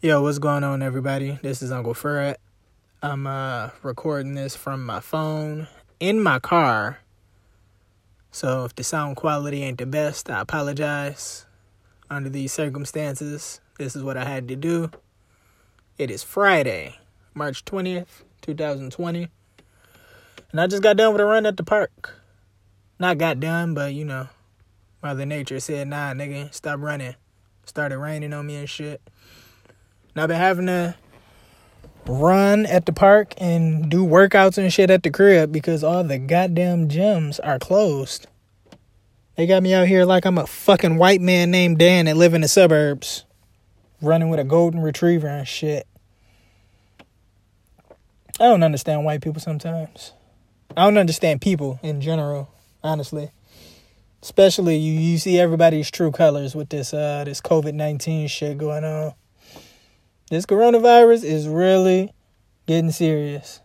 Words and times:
Yo, 0.00 0.22
what's 0.22 0.38
going 0.38 0.62
on, 0.62 0.80
everybody? 0.80 1.40
This 1.42 1.60
is 1.60 1.72
Uncle 1.72 1.92
Fred. 1.92 2.36
I'm 3.02 3.26
uh, 3.26 3.70
recording 3.82 4.34
this 4.34 4.54
from 4.54 4.86
my 4.86 5.00
phone 5.00 5.66
in 5.98 6.22
my 6.22 6.38
car. 6.38 7.00
So 8.30 8.64
if 8.64 8.76
the 8.76 8.84
sound 8.84 9.16
quality 9.16 9.64
ain't 9.64 9.78
the 9.78 9.86
best, 9.86 10.30
I 10.30 10.42
apologize. 10.42 11.46
Under 12.08 12.30
these 12.30 12.52
circumstances, 12.52 13.60
this 13.76 13.96
is 13.96 14.04
what 14.04 14.16
I 14.16 14.24
had 14.24 14.46
to 14.46 14.54
do. 14.54 14.92
It 15.98 16.12
is 16.12 16.22
Friday, 16.22 16.94
March 17.34 17.64
20th, 17.64 18.22
2020. 18.42 19.28
And 20.52 20.60
I 20.60 20.68
just 20.68 20.84
got 20.84 20.96
done 20.96 21.12
with 21.12 21.22
a 21.22 21.24
run 21.24 21.44
at 21.44 21.56
the 21.56 21.64
park. 21.64 22.14
Not 23.00 23.18
got 23.18 23.40
done, 23.40 23.74
but 23.74 23.94
you 23.94 24.04
know, 24.04 24.28
Mother 25.02 25.26
Nature 25.26 25.58
said, 25.58 25.88
nah, 25.88 26.12
nigga, 26.12 26.54
stop 26.54 26.78
running. 26.78 27.16
Started 27.64 27.98
raining 27.98 28.32
on 28.32 28.46
me 28.46 28.54
and 28.54 28.70
shit. 28.70 29.00
And 30.14 30.22
I've 30.22 30.28
been 30.28 30.36
having 30.36 30.66
to 30.66 30.96
run 32.06 32.64
at 32.66 32.86
the 32.86 32.92
park 32.92 33.34
and 33.38 33.90
do 33.90 34.04
workouts 34.04 34.58
and 34.58 34.72
shit 34.72 34.90
at 34.90 35.02
the 35.02 35.10
crib 35.10 35.52
because 35.52 35.84
all 35.84 36.02
the 36.04 36.18
goddamn 36.18 36.88
gyms 36.88 37.38
are 37.42 37.58
closed. 37.58 38.26
They 39.36 39.46
got 39.46 39.62
me 39.62 39.74
out 39.74 39.86
here 39.86 40.04
like 40.04 40.24
I'm 40.24 40.38
a 40.38 40.46
fucking 40.46 40.96
white 40.96 41.20
man 41.20 41.50
named 41.50 41.78
Dan 41.78 42.06
that 42.06 42.16
live 42.16 42.34
in 42.34 42.40
the 42.40 42.48
suburbs, 42.48 43.24
running 44.02 44.30
with 44.30 44.40
a 44.40 44.44
golden 44.44 44.80
retriever 44.80 45.28
and 45.28 45.46
shit. 45.46 45.86
I 48.40 48.44
don't 48.44 48.62
understand 48.62 49.04
white 49.04 49.20
people 49.20 49.40
sometimes. 49.40 50.12
I 50.76 50.84
don't 50.84 50.98
understand 50.98 51.40
people 51.40 51.78
in 51.82 52.00
general, 52.00 52.48
honestly. 52.82 53.30
Especially 54.22 54.76
you, 54.76 54.98
you 54.98 55.18
see 55.18 55.38
everybody's 55.38 55.90
true 55.90 56.10
colors 56.10 56.54
with 56.54 56.70
this 56.70 56.92
uh 56.92 57.22
this 57.24 57.40
COVID 57.40 57.74
nineteen 57.74 58.26
shit 58.26 58.58
going 58.58 58.84
on. 58.84 59.14
This 60.30 60.44
coronavirus 60.44 61.24
is 61.24 61.48
really 61.48 62.12
getting 62.66 62.90
serious. 62.90 63.60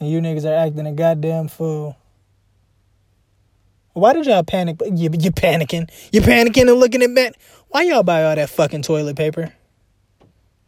And 0.00 0.10
you 0.10 0.20
niggas 0.20 0.44
are 0.44 0.54
acting 0.54 0.86
a 0.86 0.92
goddamn 0.92 1.48
fool. 1.48 1.96
Why 3.92 4.14
did 4.14 4.26
y'all 4.26 4.42
panic? 4.42 4.80
You, 4.82 5.10
you 5.12 5.30
panicking. 5.30 5.90
You 6.10 6.20
panicking 6.22 6.68
and 6.68 6.80
looking 6.80 7.02
at 7.02 7.10
me. 7.10 7.30
Why 7.68 7.82
y'all 7.82 8.02
buy 8.02 8.24
all 8.24 8.34
that 8.34 8.50
fucking 8.50 8.82
toilet 8.82 9.16
paper? 9.16 9.52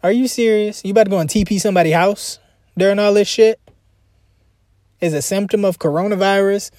Are 0.03 0.12
you 0.12 0.28
serious? 0.28 0.84
You 0.84 0.91
about 0.91 1.05
to 1.05 1.11
go 1.11 1.19
and 1.19 1.30
TP 1.30 1.58
somebody's 1.61 1.95
house 1.95 2.39
during 2.77 2.98
all 2.98 3.14
this 3.14 3.27
shit? 3.27 3.58
Is 5.01 5.14
a 5.14 5.23
symptom 5.23 5.64
of 5.64 5.78
coronavirus 5.78 6.70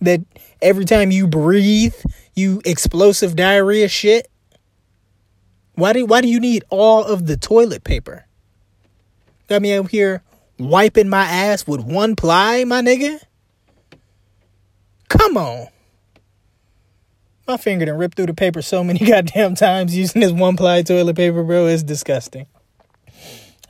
that 0.00 0.20
every 0.60 0.84
time 0.84 1.10
you 1.10 1.26
breathe, 1.26 1.94
you 2.34 2.60
explosive 2.64 3.36
diarrhea 3.36 3.88
shit? 3.88 4.28
Why 5.76 5.92
do 5.92 6.06
why 6.06 6.22
do 6.22 6.28
you 6.28 6.40
need 6.40 6.64
all 6.70 7.04
of 7.04 7.26
the 7.26 7.36
toilet 7.36 7.84
paper? 7.84 8.26
Got 9.48 9.62
me 9.62 9.74
out 9.74 9.90
here 9.90 10.22
wiping 10.58 11.08
my 11.08 11.24
ass 11.24 11.66
with 11.66 11.82
one 11.82 12.16
ply, 12.16 12.64
my 12.64 12.80
nigga? 12.80 13.20
Come 15.08 15.36
on. 15.36 15.68
My 17.46 17.58
finger 17.58 17.84
done 17.84 17.98
ripped 17.98 18.16
through 18.16 18.26
the 18.26 18.34
paper 18.34 18.62
so 18.62 18.82
many 18.82 18.98
goddamn 19.06 19.54
times 19.54 19.96
using 19.96 20.22
this 20.22 20.32
one 20.32 20.56
ply 20.56 20.82
toilet 20.82 21.14
paper, 21.14 21.44
bro. 21.44 21.66
It's 21.66 21.82
disgusting. 21.82 22.46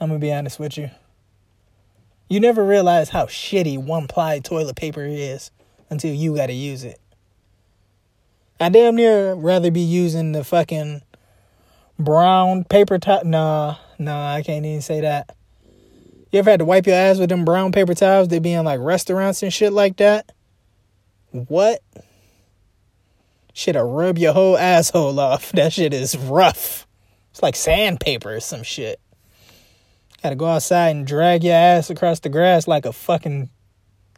I'm 0.00 0.08
gonna 0.08 0.20
be 0.20 0.32
honest 0.32 0.58
with 0.60 0.78
you. 0.78 0.90
You 2.28 2.38
never 2.40 2.64
realize 2.64 3.10
how 3.10 3.26
shitty 3.26 3.84
one 3.84 4.06
ply 4.06 4.38
toilet 4.38 4.76
paper 4.76 5.04
is 5.04 5.50
until 5.90 6.14
you 6.14 6.36
gotta 6.36 6.52
use 6.52 6.84
it. 6.84 7.00
I 8.60 8.68
damn 8.68 8.94
near 8.94 9.34
rather 9.34 9.70
be 9.70 9.80
using 9.80 10.32
the 10.32 10.44
fucking 10.44 11.02
brown 11.98 12.64
paper 12.64 12.98
towel. 12.98 13.24
Nah, 13.24 13.76
nah, 13.98 14.34
I 14.34 14.42
can't 14.42 14.64
even 14.64 14.82
say 14.82 15.00
that. 15.00 15.34
You 16.30 16.40
ever 16.40 16.50
had 16.50 16.60
to 16.60 16.64
wipe 16.64 16.86
your 16.86 16.96
ass 16.96 17.18
with 17.18 17.30
them 17.30 17.44
brown 17.44 17.72
paper 17.72 17.94
towels? 17.94 18.28
They 18.28 18.38
be 18.38 18.52
in 18.52 18.64
like 18.64 18.80
restaurants 18.80 19.42
and 19.42 19.52
shit 19.52 19.72
like 19.72 19.96
that. 19.98 20.32
What? 21.30 21.82
Shit'll 23.52 23.90
rub 23.90 24.18
your 24.18 24.32
whole 24.32 24.58
asshole 24.58 25.18
off. 25.18 25.52
That 25.54 25.72
shit 25.72 25.94
is 25.94 26.16
rough. 26.16 26.86
It's 27.30 27.42
like 27.42 27.56
sandpaper 27.56 28.34
or 28.34 28.40
some 28.40 28.62
shit. 28.62 29.00
Gotta 30.22 30.36
go 30.36 30.46
outside 30.46 30.96
and 30.96 31.06
drag 31.06 31.44
your 31.44 31.54
ass 31.54 31.88
across 31.88 32.20
the 32.20 32.28
grass 32.28 32.66
like 32.66 32.84
a 32.84 32.92
fucking 32.92 33.50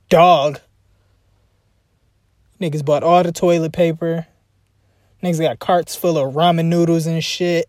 dog. 0.08 0.60
Niggas 2.60 2.84
bought 2.84 3.02
all 3.02 3.22
the 3.22 3.32
toilet 3.32 3.72
paper. 3.72 4.26
Niggas 5.22 5.40
got 5.40 5.58
carts 5.58 5.96
full 5.96 6.16
of 6.16 6.34
ramen 6.34 6.66
noodles 6.66 7.06
and 7.06 7.22
shit. 7.22 7.68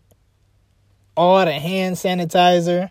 All 1.16 1.44
the 1.44 1.52
hand 1.52 1.96
sanitizer. 1.96 2.90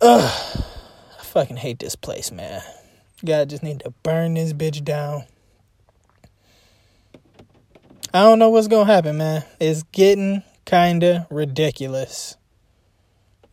Ugh. 0.00 0.64
I 1.20 1.24
fucking 1.24 1.56
hate 1.56 1.78
this 1.78 1.96
place, 1.96 2.30
man. 2.30 2.62
God 3.24 3.50
just 3.50 3.62
need 3.62 3.80
to 3.80 3.90
burn 4.02 4.34
this 4.34 4.52
bitch 4.52 4.84
down. 4.84 5.24
I 8.14 8.22
don't 8.22 8.38
know 8.38 8.50
what's 8.50 8.68
gonna 8.68 8.92
happen, 8.92 9.16
man. 9.16 9.44
It's 9.58 9.84
getting 9.84 10.42
kinda 10.66 11.26
ridiculous. 11.30 12.36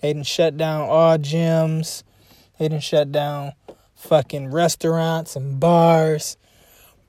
They 0.01 0.13
didn't 0.13 0.27
shut 0.27 0.57
down 0.57 0.89
all 0.89 1.17
gyms. 1.17 2.03
They 2.57 2.67
didn't 2.67 2.83
shut 2.83 3.11
down 3.11 3.53
fucking 3.95 4.51
restaurants 4.51 5.35
and 5.35 5.59
bars, 5.59 6.37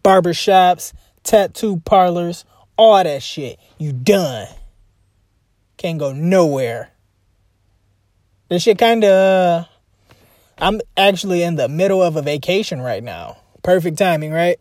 barbershops, 0.05 0.93
tattoo 1.25 1.81
parlors, 1.85 2.45
all 2.77 3.03
that 3.03 3.23
shit. 3.23 3.59
You 3.79 3.93
done. 3.93 4.49
Can't 5.77 5.99
go 5.99 6.13
nowhere. 6.13 6.91
This 8.49 8.63
shit 8.63 8.79
kind 8.79 9.05
of. 9.05 9.11
Uh, 9.11 9.65
I'm 10.59 10.81
actually 10.97 11.43
in 11.43 11.55
the 11.55 11.69
middle 11.69 12.03
of 12.03 12.17
a 12.17 12.23
vacation 12.23 12.83
right 12.83 13.03
now. 13.03 13.39
Perfect 13.63 13.97
timing, 13.97 14.33
right? 14.33 14.59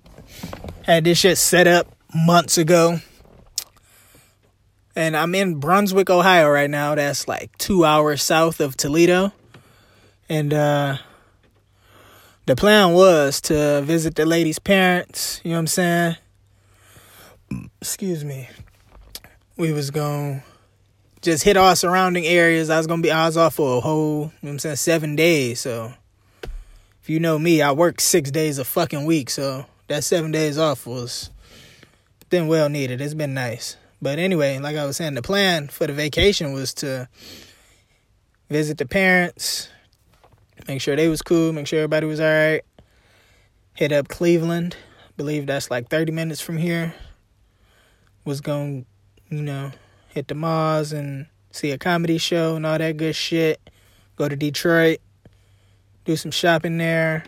Had 0.84 1.04
this 1.04 1.18
shit 1.18 1.38
set 1.38 1.68
up 1.68 1.94
months 2.16 2.58
ago. 2.58 3.02
And 4.96 5.16
I'm 5.16 5.36
in 5.36 5.56
Brunswick, 5.56 6.10
Ohio 6.10 6.50
right 6.50 6.70
now. 6.70 6.96
That's 6.96 7.28
like 7.28 7.58
two 7.58 7.86
hours 7.86 8.24
south 8.24 8.60
of 8.60 8.78
Toledo. 8.78 9.34
And 10.30 10.54
uh, 10.54 10.98
the 12.46 12.56
plan 12.56 12.94
was 12.94 13.42
to 13.42 13.82
visit 13.82 14.16
the 14.16 14.26
lady's 14.26 14.60
parents. 14.60 15.42
You 15.44 15.52
know 15.52 15.58
what 15.58 15.60
I'm 15.60 15.68
saying? 15.68 16.16
Excuse 17.82 18.24
me. 18.24 18.50
We 19.58 19.74
was 19.74 19.92
going 19.92 20.44
just 21.22 21.44
hit 21.44 21.58
our 21.58 21.76
surrounding 21.76 22.26
areas. 22.26 22.70
I 22.70 22.78
was 22.78 22.88
to 22.88 22.98
be, 22.98 23.10
was 23.10 23.38
off 23.38 23.56
for 23.56 23.78
a 23.78 23.82
whole, 23.82 24.18
you 24.18 24.24
know 24.24 24.32
what 24.42 24.52
I'm 24.52 24.60
saying, 24.60 24.76
seven 24.78 25.16
days. 25.16 25.60
So 25.60 25.94
if 27.02 27.10
you 27.10 27.20
know 27.20 27.38
me, 27.38 27.62
I 27.62 27.72
work 27.72 28.00
six 28.00 28.32
days 28.32 28.58
a 28.58 28.64
fucking 28.64 29.06
week. 29.06 29.30
So 29.30 29.66
that 29.88 30.04
seven 30.04 30.32
days 30.32 30.58
off 30.58 30.86
was 30.86 31.30
been 32.30 32.48
well 32.48 32.70
needed. 32.70 33.02
It's 33.02 33.14
been 33.14 33.34
nice. 33.34 33.76
But 34.02 34.20
anyway, 34.20 34.60
like 34.60 34.78
I 34.78 34.86
was 34.86 34.98
saying, 34.98 35.16
the 35.16 35.22
plan 35.22 35.68
for 35.68 35.88
the 35.88 35.94
vacation 35.94 36.54
was 36.54 36.74
to 36.76 37.10
visit 38.50 38.78
the 38.78 38.86
parents, 38.86 39.70
make 40.68 40.80
sure 40.80 40.96
they 40.96 41.10
was 41.10 41.22
cool, 41.22 41.52
make 41.52 41.68
sure 41.68 41.80
everybody 41.80 42.06
was 42.06 42.20
all 42.20 42.28
right. 42.28 42.62
Hit 43.74 43.92
up 43.92 44.08
Cleveland. 44.08 44.78
I 45.08 45.12
believe 45.18 45.48
that's 45.48 45.70
like 45.70 45.90
30 45.90 46.14
minutes 46.14 46.40
from 46.40 46.58
here. 46.58 46.94
Was 48.30 48.42
going, 48.42 48.86
you 49.30 49.42
know, 49.42 49.72
hit 50.10 50.28
the 50.28 50.36
malls 50.36 50.92
and 50.92 51.26
see 51.50 51.72
a 51.72 51.80
comedy 51.80 52.20
show 52.20 52.56
and 52.56 52.64
all 52.64 52.78
that 52.78 52.96
good 52.96 53.16
shit. 53.16 53.60
Go 54.18 54.30
to 54.30 54.36
Detroit, 54.36 55.00
do 56.06 56.16
some 56.16 56.30
shopping 56.30 56.78
there. 56.78 57.26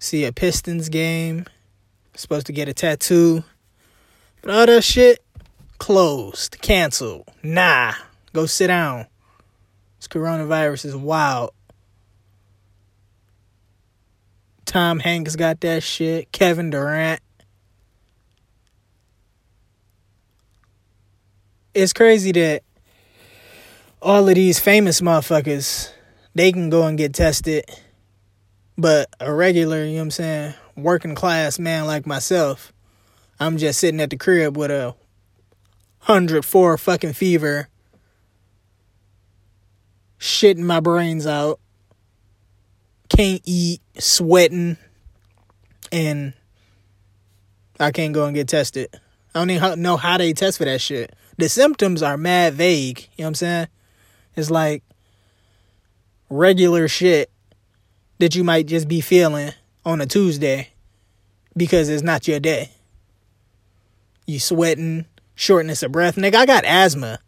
See 0.00 0.24
a 0.24 0.32
Pistons 0.32 0.88
game. 0.88 1.46
Supposed 2.16 2.46
to 2.48 2.52
get 2.52 2.68
a 2.68 2.74
tattoo. 2.74 3.44
But 4.42 4.50
all 4.50 4.66
that 4.66 4.82
shit, 4.82 5.22
closed, 5.78 6.60
canceled. 6.60 7.28
Nah, 7.40 7.92
go 8.32 8.46
sit 8.46 8.66
down. 8.66 9.06
This 10.00 10.08
coronavirus 10.08 10.86
is 10.86 10.96
wild. 10.96 11.52
Tom 14.64 14.98
Hanks 14.98 15.36
got 15.36 15.60
that 15.60 15.84
shit. 15.84 16.32
Kevin 16.32 16.70
Durant. 16.70 17.20
It's 21.72 21.92
crazy 21.92 22.32
that 22.32 22.64
all 24.02 24.28
of 24.28 24.34
these 24.34 24.58
famous 24.58 25.00
motherfuckers, 25.00 25.92
they 26.34 26.50
can 26.50 26.68
go 26.68 26.84
and 26.84 26.98
get 26.98 27.14
tested. 27.14 27.64
But 28.76 29.08
a 29.20 29.32
regular, 29.32 29.84
you 29.84 29.92
know 29.92 29.96
what 29.98 30.02
I'm 30.02 30.10
saying, 30.10 30.54
working 30.76 31.14
class 31.14 31.60
man 31.60 31.86
like 31.86 32.06
myself, 32.06 32.72
I'm 33.38 33.56
just 33.56 33.78
sitting 33.78 34.00
at 34.00 34.10
the 34.10 34.16
crib 34.16 34.56
with 34.56 34.72
a 34.72 34.94
104 36.06 36.76
fucking 36.76 37.12
fever, 37.12 37.68
shitting 40.18 40.58
my 40.58 40.80
brains 40.80 41.26
out, 41.26 41.60
can't 43.08 43.42
eat, 43.44 43.80
sweating, 43.96 44.76
and 45.92 46.32
I 47.78 47.92
can't 47.92 48.12
go 48.12 48.24
and 48.24 48.34
get 48.34 48.48
tested. 48.48 48.88
I 49.34 49.38
don't 49.38 49.50
even 49.50 49.82
know 49.82 49.96
how 49.96 50.18
they 50.18 50.32
test 50.32 50.58
for 50.58 50.64
that 50.64 50.80
shit. 50.80 51.14
The 51.40 51.48
symptoms 51.48 52.02
are 52.02 52.18
mad 52.18 52.52
vague. 52.52 53.00
You 53.16 53.22
know 53.22 53.24
what 53.24 53.28
I'm 53.28 53.34
saying? 53.34 53.68
It's 54.36 54.50
like 54.50 54.82
regular 56.28 56.86
shit 56.86 57.30
that 58.18 58.34
you 58.34 58.44
might 58.44 58.66
just 58.66 58.86
be 58.88 59.00
feeling 59.00 59.54
on 59.82 60.02
a 60.02 60.06
Tuesday 60.06 60.68
because 61.56 61.88
it's 61.88 62.02
not 62.02 62.28
your 62.28 62.40
day. 62.40 62.72
You 64.26 64.38
sweating, 64.38 65.06
shortness 65.34 65.82
of 65.82 65.92
breath. 65.92 66.16
Nigga, 66.16 66.34
I 66.34 66.44
got 66.44 66.66
asthma. 66.66 67.20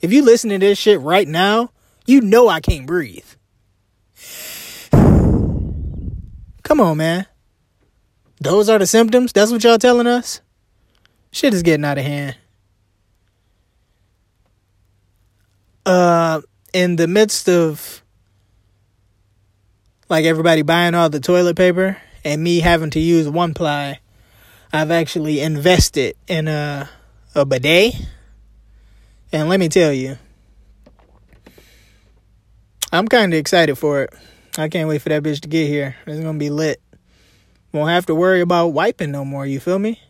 If 0.00 0.10
you 0.10 0.24
listen 0.24 0.48
to 0.48 0.58
this 0.58 0.78
shit 0.78 0.98
right 0.98 1.28
now, 1.28 1.70
you 2.06 2.22
know 2.22 2.48
I 2.48 2.60
can't 2.60 2.86
breathe. 2.86 3.28
Come 4.90 6.80
on, 6.80 6.96
man. 6.96 7.26
Those 8.40 8.70
are 8.70 8.78
the 8.78 8.86
symptoms? 8.86 9.34
That's 9.34 9.52
what 9.52 9.62
y'all 9.62 9.76
telling 9.76 10.06
us? 10.06 10.40
Shit 11.30 11.52
is 11.52 11.62
getting 11.62 11.84
out 11.84 11.98
of 11.98 12.04
hand. 12.04 12.36
Uh 15.90 16.40
in 16.72 16.96
the 16.96 17.06
midst 17.06 17.48
of 17.48 18.02
like 20.08 20.24
everybody 20.24 20.62
buying 20.62 20.94
all 20.94 21.08
the 21.08 21.20
toilet 21.20 21.56
paper 21.56 21.96
and 22.24 22.42
me 22.42 22.60
having 22.60 22.90
to 22.90 23.00
use 23.00 23.28
one 23.28 23.54
ply, 23.54 24.00
I've 24.72 24.90
actually 24.90 25.40
invested 25.40 26.16
in 26.26 26.48
a 26.48 26.88
a 27.34 27.44
bidet. 27.44 27.94
And 29.32 29.48
let 29.48 29.60
me 29.60 29.68
tell 29.68 29.92
you, 29.92 30.18
I'm 32.92 33.06
kind 33.06 33.32
of 33.32 33.38
excited 33.38 33.76
for 33.76 34.02
it. 34.02 34.10
I 34.58 34.68
can't 34.68 34.88
wait 34.88 35.00
for 35.00 35.10
that 35.10 35.22
bitch 35.22 35.40
to 35.42 35.48
get 35.48 35.68
here. 35.68 35.94
It's 36.06 36.20
gonna 36.20 36.38
be 36.38 36.50
lit. 36.50 36.82
Won't 37.72 37.90
have 37.90 38.06
to 38.06 38.14
worry 38.14 38.40
about 38.40 38.68
wiping 38.68 39.12
no 39.12 39.24
more. 39.24 39.46
You 39.46 39.60
feel 39.60 39.78
me? 39.78 40.00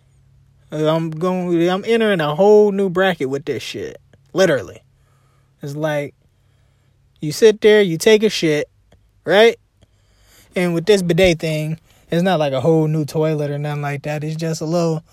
I'm 0.73 1.11
going. 1.11 1.69
I'm 1.69 1.85
entering 1.85 2.21
a 2.21 2.35
whole 2.35 2.73
new 2.73 2.89
bracket 2.89 3.29
with 3.29 3.45
this 3.45 3.63
shit. 3.63 3.99
Literally, 4.33 4.83
it's 5.63 5.77
like 5.77 6.15
you 7.21 7.33
sit 7.33 7.61
there, 7.61 7.83
you 7.83 7.99
take 7.99 8.23
a 8.23 8.31
shit, 8.31 8.69
right? 9.25 9.57
And 10.57 10.75
with 10.75 10.87
this 10.87 11.03
bidet 11.03 11.39
thing, 11.39 11.79
it's 12.11 12.23
not 12.23 12.41
like 12.41 12.53
a 12.53 12.61
whole 12.61 12.89
new 12.89 13.05
toilet 13.05 13.51
or 13.51 13.59
nothing 13.59 13.83
like 13.83 14.03
that. 14.03 14.25
It's 14.25 14.37
just 14.37 14.61
a 14.61 14.65
little 14.65 15.05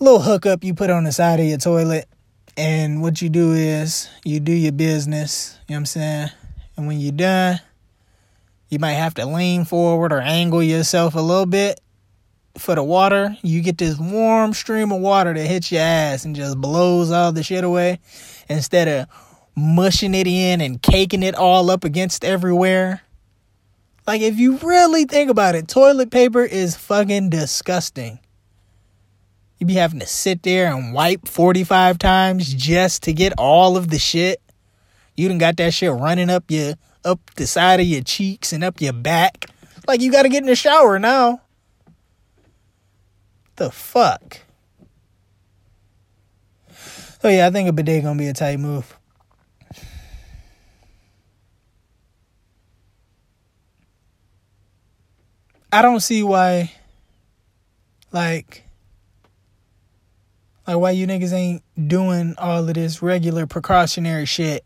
little 0.00 0.20
hookup 0.20 0.64
you 0.64 0.74
put 0.74 0.90
on 0.90 1.04
the 1.04 1.12
side 1.12 1.40
of 1.40 1.46
your 1.46 1.58
toilet. 1.58 2.06
And 2.56 3.02
what 3.02 3.22
you 3.22 3.28
do 3.30 3.52
is 3.52 4.08
you 4.24 4.38
do 4.38 4.52
your 4.52 4.72
business, 4.72 5.58
you 5.66 5.72
know 5.72 5.76
what 5.76 5.80
I'm 5.80 5.86
saying? 5.86 6.28
And 6.76 6.86
when 6.86 7.00
you're 7.00 7.12
done, 7.12 7.60
you 8.68 8.78
might 8.78 8.92
have 8.92 9.14
to 9.14 9.26
lean 9.26 9.64
forward 9.64 10.12
or 10.12 10.20
angle 10.20 10.62
yourself 10.62 11.14
a 11.14 11.20
little 11.20 11.46
bit 11.46 11.80
for 12.58 12.74
the 12.74 12.82
water. 12.82 13.36
You 13.42 13.60
get 13.60 13.78
this 13.78 13.98
warm 13.98 14.52
stream 14.52 14.92
of 14.92 15.00
water 15.00 15.32
that 15.32 15.46
hits 15.46 15.72
your 15.72 15.82
ass 15.82 16.24
and 16.24 16.36
just 16.36 16.60
blows 16.60 17.10
all 17.10 17.32
the 17.32 17.42
shit 17.42 17.64
away 17.64 17.98
instead 18.48 18.88
of 18.88 19.08
mushing 19.56 20.14
it 20.14 20.26
in 20.26 20.60
and 20.60 20.82
caking 20.82 21.22
it 21.22 21.34
all 21.34 21.70
up 21.70 21.84
against 21.84 22.24
everywhere. 22.24 23.02
Like, 24.06 24.20
if 24.20 24.38
you 24.38 24.58
really 24.58 25.04
think 25.04 25.30
about 25.30 25.54
it, 25.54 25.68
toilet 25.68 26.10
paper 26.10 26.44
is 26.44 26.76
fucking 26.76 27.30
disgusting. 27.30 28.18
You 29.58 29.66
be 29.66 29.74
having 29.74 30.00
to 30.00 30.06
sit 30.06 30.42
there 30.42 30.74
and 30.74 30.92
wipe 30.92 31.26
45 31.26 31.98
times 31.98 32.52
just 32.52 33.04
to 33.04 33.12
get 33.12 33.32
all 33.38 33.76
of 33.76 33.88
the 33.88 33.98
shit. 33.98 34.42
You 35.16 35.28
done 35.28 35.38
got 35.38 35.56
that 35.56 35.72
shit 35.72 35.92
running 35.92 36.28
up 36.28 36.50
your 36.50 36.74
up 37.04 37.20
the 37.36 37.46
side 37.46 37.80
of 37.80 37.86
your 37.86 38.02
cheeks 38.02 38.52
and 38.52 38.64
up 38.64 38.80
your 38.80 38.92
back. 38.92 39.46
Like 39.86 40.00
you 40.00 40.10
gotta 40.10 40.28
get 40.28 40.42
in 40.42 40.46
the 40.46 40.56
shower 40.56 40.98
now. 40.98 41.42
The 43.56 43.70
fuck? 43.70 44.40
Oh 47.22 47.28
yeah, 47.28 47.46
I 47.46 47.50
think 47.50 47.68
a 47.68 47.72
bidet 47.72 48.02
gonna 48.02 48.18
be 48.18 48.26
a 48.26 48.32
tight 48.32 48.58
move. 48.58 48.93
I 55.74 55.82
don't 55.82 55.98
see 55.98 56.22
why, 56.22 56.70
like, 58.12 58.62
like 60.68 60.76
why 60.76 60.92
you 60.92 61.04
niggas 61.04 61.32
ain't 61.32 61.64
doing 61.88 62.36
all 62.38 62.68
of 62.68 62.74
this 62.74 63.02
regular 63.02 63.48
precautionary 63.48 64.24
shit 64.24 64.64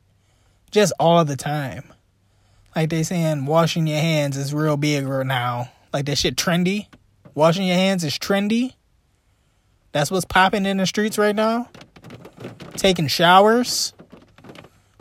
just 0.70 0.92
all 1.00 1.24
the 1.24 1.34
time. 1.34 1.94
Like 2.76 2.90
they 2.90 3.04
saying 3.04 3.46
washing 3.46 3.86
your 3.86 3.98
hands 3.98 4.36
is 4.36 4.52
real 4.52 4.76
big 4.76 5.06
right 5.06 5.24
now. 5.24 5.70
Like 5.94 6.04
that 6.04 6.18
shit 6.18 6.36
trendy. 6.36 6.88
Washing 7.34 7.66
your 7.66 7.76
hands 7.76 8.04
is 8.04 8.18
trendy. 8.18 8.74
That's 9.92 10.10
what's 10.10 10.26
popping 10.26 10.66
in 10.66 10.76
the 10.76 10.84
streets 10.84 11.16
right 11.16 11.34
now. 11.34 11.70
Taking 12.74 13.06
showers. 13.06 13.94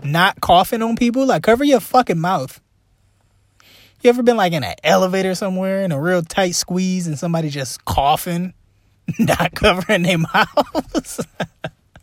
Not 0.06 0.39
coughing 0.39 0.81
on 0.81 0.95
people. 0.95 1.25
Like 1.25 1.44
cover 1.44 1.65
your 1.65 1.81
fucking 1.81 2.18
mouth. 2.18 2.62
You 4.01 4.09
ever 4.09 4.21
been 4.21 4.38
like 4.38 4.53
in 4.53 4.63
an 4.63 4.75
elevator 4.83 5.33
somewhere 5.33 5.81
in 5.81 5.91
a 5.91 5.99
real 5.99 6.21
tight 6.21 6.55
squeeze 6.55 7.07
and 7.07 7.17
somebody 7.17 7.49
just 7.49 7.83
coughing, 7.85 8.53
not 9.19 9.55
covering 9.55 10.03
their 10.03 10.17
mouths? 10.33 11.25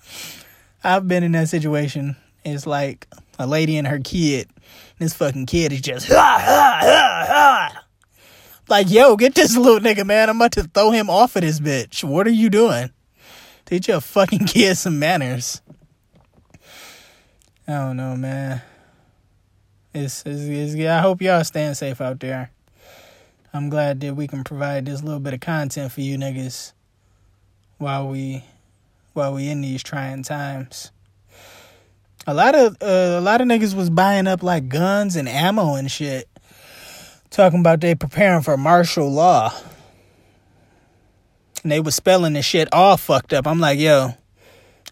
I've 0.85 1.07
been 1.07 1.23
in 1.23 1.33
that 1.33 1.49
situation. 1.49 2.17
It's 2.45 2.67
like 2.67 3.07
a 3.39 3.47
lady 3.47 3.77
and 3.77 3.87
her 3.87 4.01
kid. 4.01 4.49
This 4.99 5.15
fucking 5.15 5.47
kid 5.47 5.73
is 5.73 5.81
just 5.81 6.09
ha 6.09 6.15
ha 6.15 6.79
ha 6.81 7.27
ha. 7.29 7.85
Like, 8.69 8.91
yo, 8.91 9.17
get 9.17 9.35
this 9.35 9.57
little 9.57 9.79
nigga, 9.81 10.07
man. 10.07 10.31
I'm 10.31 10.37
about 10.37 10.53
to 10.53 10.65
throw 10.65 10.91
him 10.91 11.11
off 11.11 11.37
of 11.37 11.43
this 11.43 11.61
bitch. 11.61 12.03
What 12.03 12.27
are 12.27 12.31
you 12.31 12.49
doing? 12.51 12.91
Teach 13.67 13.89
your 13.89 14.01
fucking 14.01 14.47
kid 14.47 14.77
some 14.77 14.99
manners. 14.99 15.61
I 17.67 17.73
don't 17.73 17.97
know, 17.97 18.17
man. 18.17 18.63
It's, 19.95 20.25
it's, 20.27 20.75
it's, 20.75 20.89
I 20.89 20.99
hope 20.99 21.23
y'all 21.23 21.45
staying 21.45 21.75
safe 21.75 22.01
out 22.01 22.19
there. 22.19 22.51
I'm 23.53 23.69
glad 23.69 24.01
that 24.01 24.17
we 24.17 24.27
can 24.27 24.43
provide 24.43 24.87
this 24.87 25.05
little 25.05 25.21
bit 25.21 25.35
of 25.35 25.41
content 25.41 25.93
for 25.93 26.01
you 26.01 26.19
niggas 26.19 26.73
while 27.79 28.09
we 28.09 28.45
while 29.13 29.33
we 29.33 29.49
in 29.49 29.61
these 29.61 29.85
trying 29.85 30.25
times. 30.25 30.91
A 32.27 32.35
lot 32.35 32.57
of 32.57 32.77
uh, 32.83 33.19
a 33.19 33.21
lot 33.21 33.41
of 33.41 33.47
niggas 33.47 33.77
was 33.77 33.91
buying 33.91 34.27
up 34.27 34.43
like 34.43 34.69
guns 34.69 35.15
and 35.15 35.29
ammo 35.29 35.77
and 35.77 35.89
shit, 35.89 36.29
talking 37.31 37.61
about 37.61 37.81
they 37.81 37.95
preparing 37.95 38.43
for 38.43 38.57
martial 38.57 39.09
law, 39.09 39.55
and 41.63 41.71
they 41.71 41.79
was 41.79 41.95
spelling 41.95 42.33
the 42.33 42.43
shit 42.43 42.67
all 42.73 42.97
fucked 42.97 43.33
up. 43.33 43.47
I'm 43.47 43.61
like, 43.61 43.79
yo, 43.79 44.15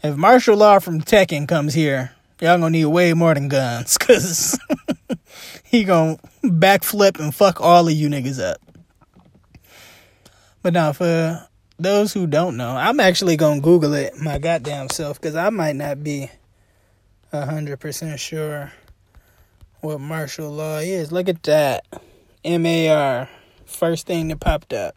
if 0.05 0.17
Marshall 0.17 0.57
Law 0.57 0.79
from 0.79 1.01
Tekken 1.01 1.49
comes 1.49 1.75
here, 1.75 2.13
y'all 2.43 2.59
gonna 2.59 2.71
need 2.71 2.87
way 2.87 3.15
more 3.15 3.33
than 3.35 3.47
guns, 3.47 3.97
cause 3.99 4.59
he 5.65 5.85
gonna 5.85 6.19
backflip 6.43 7.21
and 7.21 7.33
fuck 7.33 7.61
all 7.61 7.87
of 7.87 7.95
you 7.95 8.09
niggas 8.09 8.43
up. 8.43 8.59
But 10.61 10.73
now, 10.73 10.93
for 10.93 11.49
those 11.79 12.13
who 12.13 12.27
don't 12.27 12.57
know, 12.57 12.71
I'm 12.71 12.99
actually 12.99 13.37
gonna 13.37 13.61
Google 13.61 13.95
it 13.95 14.17
my 14.17 14.39
goddamn 14.39 14.91
self 14.91 15.21
because 15.21 15.37
I 15.37 15.51
might 15.51 15.77
not 15.77 16.03
be 16.03 16.31
hundred 17.33 17.79
percent 17.79 18.19
sure 18.19 18.73
what 19.81 20.01
martial 20.01 20.51
law 20.51 20.79
is. 20.79 21.13
Look 21.13 21.29
at 21.29 21.45
that, 21.45 21.87
M 22.45 22.67
A 22.67 22.89
R, 22.89 23.29
first 23.67 24.09
thing 24.09 24.29
that 24.29 24.41
popped 24.41 24.73
up. 24.73 24.97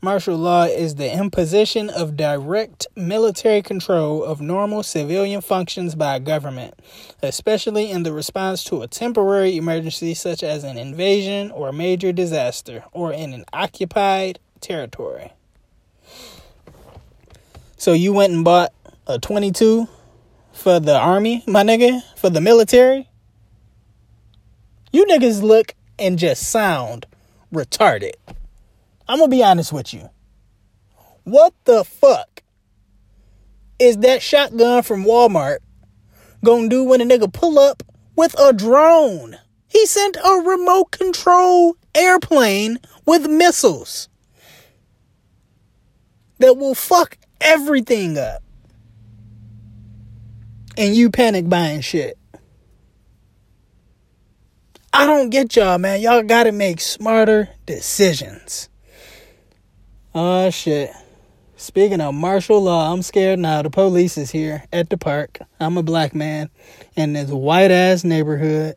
Martial 0.00 0.36
law 0.36 0.62
is 0.62 0.94
the 0.94 1.12
imposition 1.12 1.90
of 1.90 2.16
direct 2.16 2.86
military 2.94 3.62
control 3.62 4.22
of 4.22 4.40
normal 4.40 4.84
civilian 4.84 5.40
functions 5.40 5.96
by 5.96 6.14
a 6.14 6.20
government, 6.20 6.74
especially 7.20 7.90
in 7.90 8.04
the 8.04 8.12
response 8.12 8.62
to 8.62 8.82
a 8.82 8.86
temporary 8.86 9.56
emergency 9.56 10.14
such 10.14 10.44
as 10.44 10.62
an 10.62 10.78
invasion 10.78 11.50
or 11.50 11.72
major 11.72 12.12
disaster, 12.12 12.84
or 12.92 13.12
in 13.12 13.32
an 13.32 13.44
occupied 13.52 14.38
territory. 14.60 15.32
So 17.76 17.92
you 17.92 18.12
went 18.12 18.32
and 18.32 18.44
bought 18.44 18.72
a 19.08 19.18
22 19.18 19.88
for 20.52 20.78
the 20.78 20.96
army, 20.96 21.42
my 21.48 21.64
nigga, 21.64 22.02
for 22.16 22.30
the 22.30 22.40
military? 22.40 23.08
You 24.92 25.06
niggas 25.06 25.42
look 25.42 25.74
and 25.98 26.20
just 26.20 26.44
sound 26.44 27.06
retarded. 27.52 28.12
I'm 29.08 29.18
gonna 29.18 29.28
be 29.28 29.42
honest 29.42 29.72
with 29.72 29.94
you. 29.94 30.10
What 31.24 31.54
the 31.64 31.84
fuck 31.84 32.42
is 33.78 33.98
that 33.98 34.22
shotgun 34.22 34.82
from 34.82 35.04
Walmart 35.04 35.58
gonna 36.44 36.68
do 36.68 36.84
when 36.84 37.00
a 37.00 37.04
nigga 37.04 37.32
pull 37.32 37.58
up 37.58 37.82
with 38.16 38.38
a 38.38 38.52
drone? 38.52 39.38
He 39.66 39.86
sent 39.86 40.16
a 40.16 40.42
remote 40.44 40.90
control 40.90 41.76
airplane 41.94 42.78
with 43.06 43.28
missiles 43.28 44.08
that 46.38 46.56
will 46.56 46.74
fuck 46.74 47.16
everything 47.40 48.18
up. 48.18 48.42
And 50.76 50.94
you 50.94 51.10
panic 51.10 51.48
buying 51.48 51.80
shit. 51.80 52.18
I 54.92 55.06
don't 55.06 55.30
get 55.30 55.54
y'all, 55.56 55.78
man. 55.78 56.00
Y'all 56.00 56.22
gotta 56.22 56.52
make 56.52 56.80
smarter 56.80 57.48
decisions. 57.66 58.68
Oh 60.14 60.50
shit. 60.50 60.90
Speaking 61.56 62.00
of 62.00 62.14
martial 62.14 62.62
law, 62.62 62.92
I'm 62.92 63.02
scared 63.02 63.40
now. 63.40 63.62
The 63.62 63.70
police 63.70 64.16
is 64.16 64.30
here 64.30 64.64
at 64.72 64.90
the 64.90 64.96
park. 64.96 65.40
I'm 65.58 65.76
a 65.76 65.82
black 65.82 66.14
man 66.14 66.50
in 66.94 67.14
this 67.14 67.30
white 67.30 67.70
ass 67.70 68.04
neighborhood. 68.04 68.76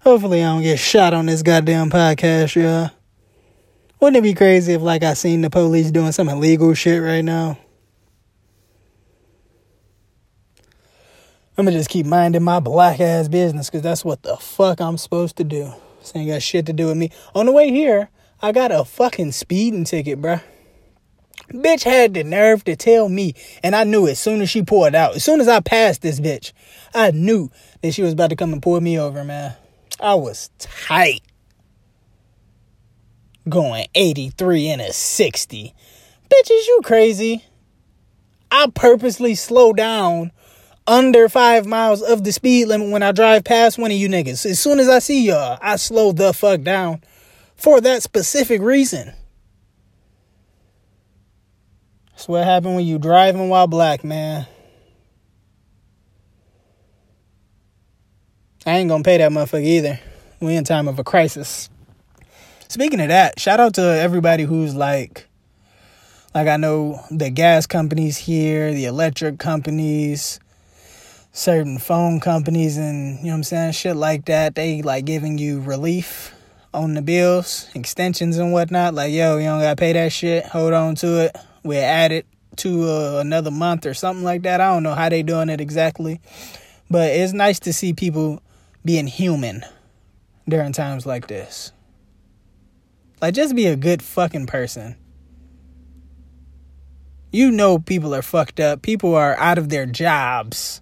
Hopefully, 0.00 0.42
I 0.42 0.46
don't 0.46 0.62
get 0.62 0.80
shot 0.80 1.14
on 1.14 1.26
this 1.26 1.42
goddamn 1.42 1.90
podcast, 1.90 2.56
y'all. 2.56 2.90
Wouldn't 4.00 4.16
it 4.16 4.22
be 4.22 4.34
crazy 4.34 4.72
if, 4.72 4.82
like, 4.82 5.04
I 5.04 5.14
seen 5.14 5.42
the 5.42 5.50
police 5.50 5.92
doing 5.92 6.10
some 6.10 6.28
illegal 6.28 6.74
shit 6.74 7.00
right 7.00 7.24
now? 7.24 7.56
I'm 11.56 11.64
gonna 11.64 11.76
just 11.76 11.88
keep 11.88 12.04
minding 12.04 12.42
my 12.42 12.58
black 12.58 12.98
ass 12.98 13.28
business 13.28 13.70
because 13.70 13.82
that's 13.82 14.04
what 14.04 14.24
the 14.24 14.36
fuck 14.38 14.80
I'm 14.80 14.98
supposed 14.98 15.36
to 15.36 15.44
do. 15.44 15.72
This 16.00 16.16
ain't 16.16 16.28
got 16.28 16.42
shit 16.42 16.66
to 16.66 16.72
do 16.72 16.86
with 16.86 16.96
me. 16.96 17.10
On 17.36 17.46
the 17.46 17.52
way 17.52 17.70
here, 17.70 18.10
I 18.44 18.50
got 18.50 18.72
a 18.72 18.84
fucking 18.84 19.30
speeding 19.30 19.84
ticket, 19.84 20.20
bruh. 20.20 20.42
Bitch 21.52 21.84
had 21.84 22.14
the 22.14 22.24
nerve 22.24 22.64
to 22.64 22.74
tell 22.74 23.08
me, 23.08 23.34
and 23.62 23.76
I 23.76 23.84
knew 23.84 24.08
as 24.08 24.18
soon 24.18 24.40
as 24.42 24.50
she 24.50 24.62
pulled 24.62 24.96
out, 24.96 25.14
as 25.14 25.22
soon 25.22 25.40
as 25.40 25.46
I 25.46 25.60
passed 25.60 26.02
this 26.02 26.18
bitch, 26.18 26.52
I 26.92 27.12
knew 27.12 27.50
that 27.82 27.92
she 27.92 28.02
was 28.02 28.14
about 28.14 28.30
to 28.30 28.36
come 28.36 28.52
and 28.52 28.60
pull 28.60 28.80
me 28.80 28.98
over, 28.98 29.22
man. 29.22 29.54
I 30.00 30.14
was 30.14 30.50
tight. 30.58 31.20
Going 33.48 33.86
83 33.94 34.68
and 34.70 34.80
a 34.80 34.92
60. 34.92 35.74
Bitch, 36.28 36.50
is 36.50 36.66
you 36.66 36.80
crazy? 36.82 37.44
I 38.50 38.68
purposely 38.74 39.36
slow 39.36 39.72
down 39.72 40.32
under 40.86 41.28
five 41.28 41.64
miles 41.64 42.02
of 42.02 42.24
the 42.24 42.32
speed 42.32 42.66
limit 42.66 42.90
when 42.90 43.04
I 43.04 43.12
drive 43.12 43.44
past 43.44 43.78
one 43.78 43.92
of 43.92 43.96
you 43.96 44.08
niggas. 44.08 44.44
As 44.46 44.58
soon 44.58 44.80
as 44.80 44.88
I 44.88 44.98
see 44.98 45.26
y'all, 45.26 45.58
I 45.62 45.76
slow 45.76 46.10
the 46.10 46.32
fuck 46.32 46.62
down 46.62 47.02
for 47.62 47.80
that 47.80 48.02
specific 48.02 48.60
reason. 48.60 49.12
That's 52.10 52.26
what 52.26 52.42
happened 52.42 52.74
when 52.74 52.84
you 52.84 52.98
driving 52.98 53.48
while 53.48 53.68
black, 53.68 54.02
man. 54.02 54.48
I 58.66 58.72
ain't 58.72 58.88
gonna 58.88 59.04
pay 59.04 59.18
that 59.18 59.30
motherfucker 59.30 59.64
either. 59.64 60.00
We 60.40 60.56
in 60.56 60.64
time 60.64 60.88
of 60.88 60.98
a 60.98 61.04
crisis. 61.04 61.70
Speaking 62.66 63.00
of 63.00 63.08
that, 63.08 63.38
shout 63.38 63.60
out 63.60 63.74
to 63.74 63.82
everybody 63.82 64.42
who's 64.42 64.74
like 64.74 65.28
like 66.34 66.48
I 66.48 66.56
know 66.56 67.00
the 67.12 67.30
gas 67.30 67.66
companies 67.68 68.16
here, 68.16 68.72
the 68.72 68.86
electric 68.86 69.38
companies, 69.38 70.40
certain 71.30 71.78
phone 71.78 72.18
companies 72.18 72.76
and 72.76 73.18
you 73.18 73.26
know 73.26 73.30
what 73.30 73.36
I'm 73.36 73.44
saying, 73.44 73.72
shit 73.72 73.94
like 73.94 74.24
that, 74.24 74.56
they 74.56 74.82
like 74.82 75.04
giving 75.04 75.38
you 75.38 75.60
relief 75.60 76.34
on 76.74 76.94
the 76.94 77.02
bills, 77.02 77.68
extensions 77.74 78.38
and 78.38 78.52
whatnot. 78.52 78.94
Like, 78.94 79.12
yo, 79.12 79.36
you 79.36 79.44
don't 79.44 79.60
gotta 79.60 79.76
pay 79.76 79.92
that 79.92 80.12
shit. 80.12 80.44
Hold 80.46 80.72
on 80.72 80.94
to 80.96 81.26
it. 81.26 81.36
We'll 81.62 81.82
add 81.82 82.12
it 82.12 82.26
to 82.56 82.84
uh, 82.84 83.18
another 83.20 83.50
month 83.50 83.86
or 83.86 83.94
something 83.94 84.24
like 84.24 84.42
that. 84.42 84.60
I 84.60 84.72
don't 84.72 84.82
know 84.82 84.94
how 84.94 85.08
they 85.08 85.22
doing 85.22 85.48
it 85.48 85.60
exactly, 85.60 86.20
but 86.90 87.10
it's 87.10 87.32
nice 87.32 87.58
to 87.60 87.72
see 87.72 87.92
people 87.92 88.42
being 88.84 89.06
human 89.06 89.64
during 90.48 90.72
times 90.72 91.06
like 91.06 91.28
this. 91.28 91.72
Like, 93.20 93.34
just 93.34 93.54
be 93.54 93.66
a 93.66 93.76
good 93.76 94.02
fucking 94.02 94.46
person. 94.46 94.96
You 97.30 97.50
know, 97.50 97.78
people 97.78 98.14
are 98.14 98.22
fucked 98.22 98.60
up. 98.60 98.82
People 98.82 99.14
are 99.14 99.36
out 99.38 99.56
of 99.56 99.68
their 99.68 99.86
jobs. 99.86 100.80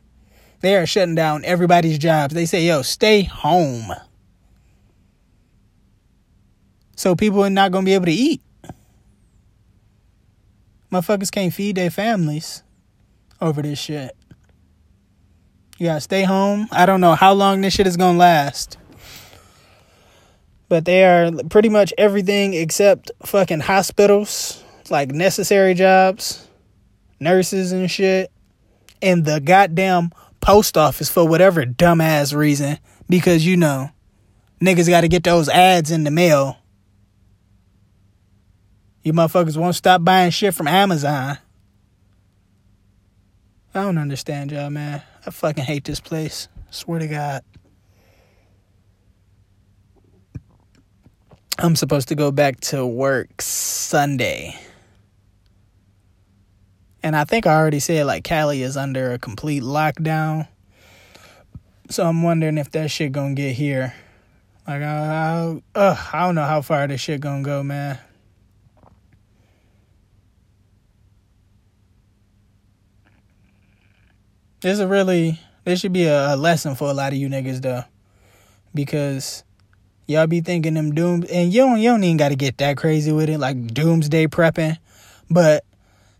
They 0.61 0.76
are 0.76 0.87
shutting 0.87 1.14
down 1.14 1.44
everybody's 1.44 1.99
jobs. 1.99 2.35
They 2.35 2.47
say, 2.47 2.64
yo, 2.66 2.82
stay 2.82 3.23
home 3.23 3.92
so 7.00 7.16
people 7.16 7.42
are 7.42 7.49
not 7.49 7.73
gonna 7.73 7.87
be 7.87 7.95
able 7.95 8.04
to 8.04 8.12
eat. 8.12 8.42
Motherfuckers 10.92 11.33
can't 11.33 11.50
feed 11.50 11.76
their 11.76 11.88
families 11.88 12.62
over 13.40 13.62
this 13.62 13.78
shit. 13.78 14.14
You 15.78 15.87
gotta 15.87 16.02
stay 16.02 16.25
home. 16.25 16.69
I 16.71 16.85
don't 16.85 17.00
know 17.00 17.14
how 17.14 17.33
long 17.33 17.62
this 17.62 17.73
shit 17.73 17.87
is 17.87 17.97
gonna 17.97 18.19
last. 18.19 18.76
But 20.69 20.85
they 20.85 21.02
are 21.02 21.30
pretty 21.49 21.71
much 21.71 21.95
everything 21.97 22.52
except 22.52 23.11
fucking 23.25 23.61
hospitals, 23.61 24.62
like 24.90 25.11
necessary 25.11 25.73
jobs, 25.73 26.47
nurses 27.19 27.73
and 27.73 27.90
shit, 27.90 28.30
and 29.00 29.25
the 29.25 29.40
goddamn 29.40 30.11
post 30.42 30.76
office 30.76 31.09
for 31.09 31.26
whatever 31.26 31.64
dumbass 31.64 32.37
reason. 32.37 32.76
Because 33.09 33.47
you 33.47 33.57
know, 33.57 33.88
niggas 34.61 34.90
gotta 34.90 35.09
get 35.09 35.25
those 35.25 35.49
ads 35.49 35.90
in 35.90 36.04
the 36.04 36.11
mail 36.11 36.59
you 39.02 39.12
motherfuckers 39.12 39.57
won't 39.57 39.75
stop 39.75 40.04
buying 40.04 40.30
shit 40.30 40.54
from 40.54 40.69
Amazon. 40.69 41.38
I 43.75 43.83
don't 43.83 43.99
understand 43.99 44.50
y'all, 44.52 44.71
man. 44.71 45.02
I 45.25 45.30
fucking 45.30 45.64
hate 45.64 45.85
this 45.85 46.00
place. 46.00 46.49
swear 46.71 46.99
to 46.99 47.07
God. 47.07 47.42
I'm 51.59 51.76
supposed 51.76 52.09
to 52.09 52.14
go 52.14 52.30
back 52.33 52.61
to 52.61 52.87
work 52.87 53.42
Sunday. 53.42 54.59
And 57.02 57.14
I 57.14 57.25
think 57.25 57.47
I 57.47 57.57
already 57.57 57.80
said 57.80 58.07
like 58.07 58.25
Cali 58.25 58.62
is 58.62 58.76
under 58.76 59.12
a 59.12 59.19
complete 59.19 59.62
lockdown. 59.62 60.49
So 61.88 62.07
I'm 62.07 62.23
wondering 62.23 62.59
if 62.59 62.71
that 62.73 62.90
shit 62.90 63.12
gonna 63.12 63.35
get 63.35 63.54
here. 63.54 63.95
Like 64.66 64.83
I, 64.83 65.61
I, 65.75 65.78
uh, 65.78 65.97
I 66.12 66.26
don't 66.26 66.35
know 66.35 66.45
how 66.45 66.62
far 66.62 66.87
this 66.87 67.00
shit 67.00 67.21
gonna 67.21 67.42
go, 67.42 67.62
man. 67.62 67.99
This 74.61 74.79
is 74.79 74.85
really 74.85 75.40
this 75.64 75.81
should 75.81 75.95
be 75.95 76.05
a, 76.05 76.35
a, 76.35 76.37
lesson 76.37 76.75
for 76.75 76.90
a 76.90 76.93
lot 76.93 77.12
of 77.12 77.19
you 77.19 77.29
niggas 77.29 77.62
though, 77.62 77.85
because 78.75 79.43
y'all 80.07 80.26
be 80.26 80.43
thinking 80.43 80.75
them 80.75 80.95
doom 80.95 81.25
and 81.33 81.50
you 81.50 81.62
don't 81.62 81.81
you 81.81 81.88
don't 81.88 82.05
even 82.05 82.19
got 82.19 82.29
to 82.29 82.37
get 82.37 82.59
that 82.59 82.76
crazy 82.76 83.11
with 83.11 83.31
it 83.31 83.38
like 83.38 83.69
doomsday 83.69 84.26
prepping, 84.26 84.76
but 85.31 85.64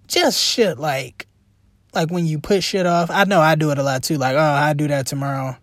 just 0.09 0.41
shit 0.41 0.79
like 0.79 1.27
like 1.93 2.11
when 2.11 2.25
you 2.25 2.39
put 2.39 2.63
shit 2.63 2.87
off. 2.87 3.11
I 3.11 3.25
know 3.25 3.43
I 3.43 3.57
do 3.57 3.73
it 3.73 3.79
a 3.79 3.83
lot 3.83 4.03
too. 4.03 4.17
Like 4.17 4.37
oh 4.37 4.41
I 4.41 4.73
do 4.73 4.89
that 4.89 5.07
tomorrow. 5.07 5.59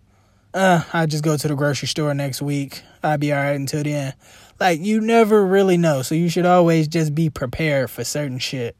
Uh, 0.54 0.82
I 0.92 1.06
just 1.06 1.24
go 1.24 1.36
to 1.36 1.48
the 1.48 1.56
grocery 1.56 1.88
store 1.88 2.14
next 2.14 2.40
week. 2.40 2.82
I'll 3.02 3.18
be 3.18 3.32
alright 3.32 3.56
until 3.56 3.82
then. 3.82 4.14
Like 4.60 4.78
you 4.80 5.00
never 5.00 5.44
really 5.44 5.78
know, 5.78 6.02
so 6.02 6.14
you 6.14 6.28
should 6.28 6.46
always 6.46 6.86
just 6.86 7.12
be 7.12 7.28
prepared 7.28 7.90
for 7.90 8.04
certain 8.04 8.38
shit 8.38 8.76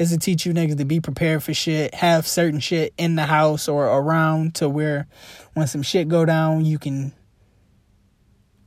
is 0.00 0.10
to 0.10 0.18
teach 0.18 0.46
you 0.46 0.54
niggas 0.54 0.78
to 0.78 0.84
be 0.84 0.98
prepared 1.00 1.42
for 1.42 1.52
shit, 1.52 1.94
have 1.94 2.26
certain 2.26 2.58
shit 2.58 2.94
in 2.96 3.16
the 3.16 3.26
house 3.26 3.68
or 3.68 3.84
around 3.86 4.54
to 4.54 4.68
where 4.68 5.06
when 5.52 5.66
some 5.66 5.82
shit 5.82 6.08
go 6.08 6.24
down, 6.24 6.64
you 6.64 6.78
can 6.78 7.12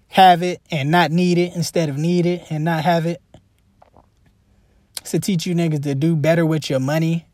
have 0.09 0.43
it 0.43 0.61
and 0.69 0.91
not 0.91 1.09
need 1.09 1.39
it 1.39 1.55
instead 1.55 1.89
of 1.89 1.97
need 1.97 2.27
it 2.27 2.43
and 2.51 2.63
not 2.63 2.83
have 2.83 3.07
it. 3.07 3.19
It's 5.01 5.11
to 5.11 5.19
teach 5.19 5.47
you 5.47 5.55
niggas 5.55 5.81
to 5.83 5.95
do 5.95 6.15
better 6.15 6.45
with 6.45 6.69
your 6.69 6.79
money. 6.79 7.25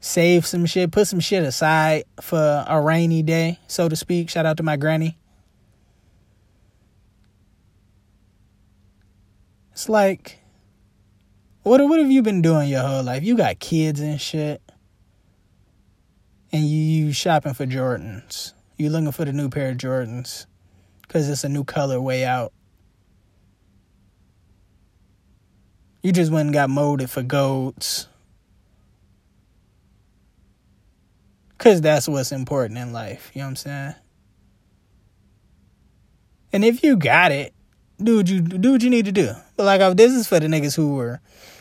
Save 0.00 0.46
some 0.46 0.66
shit, 0.66 0.92
put 0.92 1.08
some 1.08 1.20
shit 1.20 1.42
aside 1.42 2.04
for 2.20 2.64
a 2.66 2.80
rainy 2.80 3.22
day, 3.22 3.58
so 3.66 3.88
to 3.88 3.96
speak. 3.96 4.28
Shout 4.28 4.44
out 4.44 4.58
to 4.58 4.62
my 4.62 4.76
granny. 4.76 5.18
It's 9.72 9.88
like 9.88 10.39
what 11.62 11.86
what 11.86 12.00
have 12.00 12.10
you 12.10 12.22
been 12.22 12.42
doing 12.42 12.68
your 12.68 12.82
whole 12.82 13.02
life? 13.02 13.22
You 13.22 13.36
got 13.36 13.58
kids 13.58 14.00
and 14.00 14.20
shit. 14.20 14.62
And 16.52 16.64
you, 16.64 16.78
you 17.06 17.12
shopping 17.12 17.54
for 17.54 17.66
Jordans. 17.66 18.54
You 18.76 18.90
looking 18.90 19.12
for 19.12 19.24
the 19.24 19.32
new 19.32 19.48
pair 19.48 19.70
of 19.70 19.76
Jordans. 19.76 20.46
Cause 21.08 21.28
it's 21.28 21.44
a 21.44 21.48
new 21.48 21.64
color 21.64 22.00
way 22.00 22.24
out. 22.24 22.52
You 26.02 26.12
just 26.12 26.32
went 26.32 26.46
and 26.46 26.54
got 26.54 26.70
molded 26.70 27.10
for 27.10 27.22
goats. 27.22 28.06
Cause 31.58 31.80
that's 31.80 32.08
what's 32.08 32.32
important 32.32 32.78
in 32.78 32.92
life. 32.92 33.30
You 33.34 33.40
know 33.40 33.46
what 33.46 33.50
I'm 33.50 33.56
saying? 33.56 33.94
And 36.52 36.64
if 36.64 36.82
you 36.82 36.96
got 36.96 37.32
it, 37.32 37.52
do 38.02 38.16
what 38.16 38.28
you 38.28 38.40
do 38.40 38.72
what 38.72 38.82
you 38.82 38.90
need 38.90 39.04
to 39.06 39.12
do. 39.12 39.32
But 39.56 39.64
like 39.64 39.96
this 39.96 40.12
is 40.12 40.26
for 40.26 40.40
the 40.40 40.46
niggas 40.46 40.76
who 40.76 40.94
were 40.94 41.20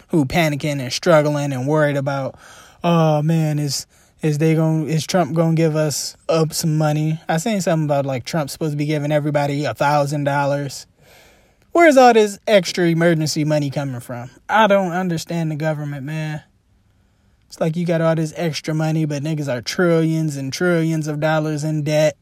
who 0.10 0.26
panicking 0.26 0.80
and 0.80 0.92
struggling 0.92 1.54
and 1.54 1.68
worried 1.68 1.98
about, 1.98 2.36
oh 2.84 3.22
man, 3.22 3.60
is 3.60 3.86
is 4.22 4.38
they 4.38 4.56
going 4.56 4.88
is 4.90 5.06
Trump 5.06 5.34
gonna 5.34 5.56
give 5.56 5.76
us 5.76 6.18
up 6.28 6.54
some 6.54 6.78
money? 6.78 7.20
I 7.28 7.38
seen 7.38 7.62
something 7.62 7.86
about 7.86 8.06
like 8.06 8.26
Trump 8.26 8.50
supposed 8.50 8.74
to 8.74 8.78
be 8.78 8.86
giving 8.86 9.12
everybody 9.12 9.66
a 9.66 9.74
thousand 9.74 10.26
dollars. 10.26 10.88
Where's 11.72 11.98
all 11.98 12.14
this 12.14 12.40
extra 12.48 12.88
emergency 12.88 13.46
money 13.46 13.70
coming 13.70 14.00
from? 14.00 14.32
I 14.50 14.68
don't 14.68 14.92
understand 14.92 15.52
the 15.52 15.56
government, 15.56 16.04
man. 16.04 16.44
It's 17.48 17.60
like 17.60 17.76
you 17.76 17.86
got 17.86 18.02
all 18.02 18.16
this 18.16 18.34
extra 18.36 18.74
money, 18.74 19.06
but 19.06 19.24
niggas 19.24 19.52
are 19.52 19.62
trillions 19.62 20.36
and 20.36 20.52
trillions 20.52 21.08
of 21.08 21.20
dollars 21.20 21.64
in 21.64 21.84
debt. 21.84 22.18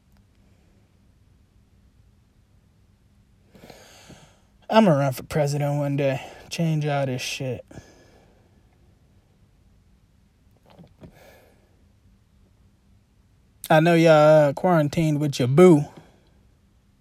I'm 4.70 4.84
gonna 4.84 4.98
run 4.98 5.12
for 5.14 5.22
president 5.22 5.78
one 5.78 5.96
day. 5.96 6.20
change 6.50 6.84
all 6.84 7.06
this 7.06 7.22
shit. 7.22 7.64
I 13.70 13.80
know 13.80 13.94
y'all 13.94 14.48
uh, 14.48 14.52
quarantined 14.52 15.20
with 15.20 15.38
your 15.38 15.48
boo. 15.48 15.84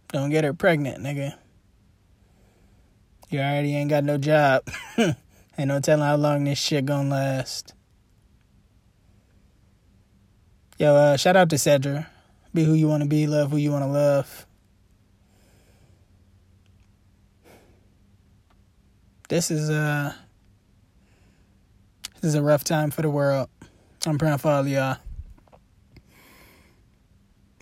Don't 0.10 0.30
get 0.30 0.46
her 0.46 0.54
pregnant, 0.54 1.04
nigga. 1.04 1.34
You 3.30 3.40
already 3.40 3.76
ain't 3.76 3.90
got 3.90 4.06
no 4.06 4.18
job. 4.18 4.66
ain't 4.98 5.18
no 5.58 5.82
telling 5.82 6.06
how 6.06 6.16
long 6.16 6.46
this 6.46 6.58
shit 6.58 6.86
gonna 6.86 7.10
last. 7.10 7.74
Yo, 10.78 10.96
uh, 10.96 11.18
shout 11.18 11.36
out 11.36 11.50
to 11.50 11.58
Cedra. 11.58 12.08
Be 12.54 12.64
who 12.64 12.74
you 12.74 12.88
want 12.88 13.04
to 13.04 13.10
be, 13.10 13.28
love 13.28 13.52
who 13.52 13.58
you 13.58 13.72
want 13.72 13.84
to 13.84 13.90
love. 13.90 14.47
This 19.28 19.52
is 19.52 19.70
a 19.70 20.16
this 22.22 22.30
is 22.30 22.36
a 22.36 22.42
rough 22.42 22.64
time 22.64 22.92
for 22.92 23.02
the 23.02 23.10
world. 23.10 23.50
I'm 24.06 24.18
praying 24.18 24.38
for 24.38 24.52
all 24.52 24.66
y'all. 24.66 24.98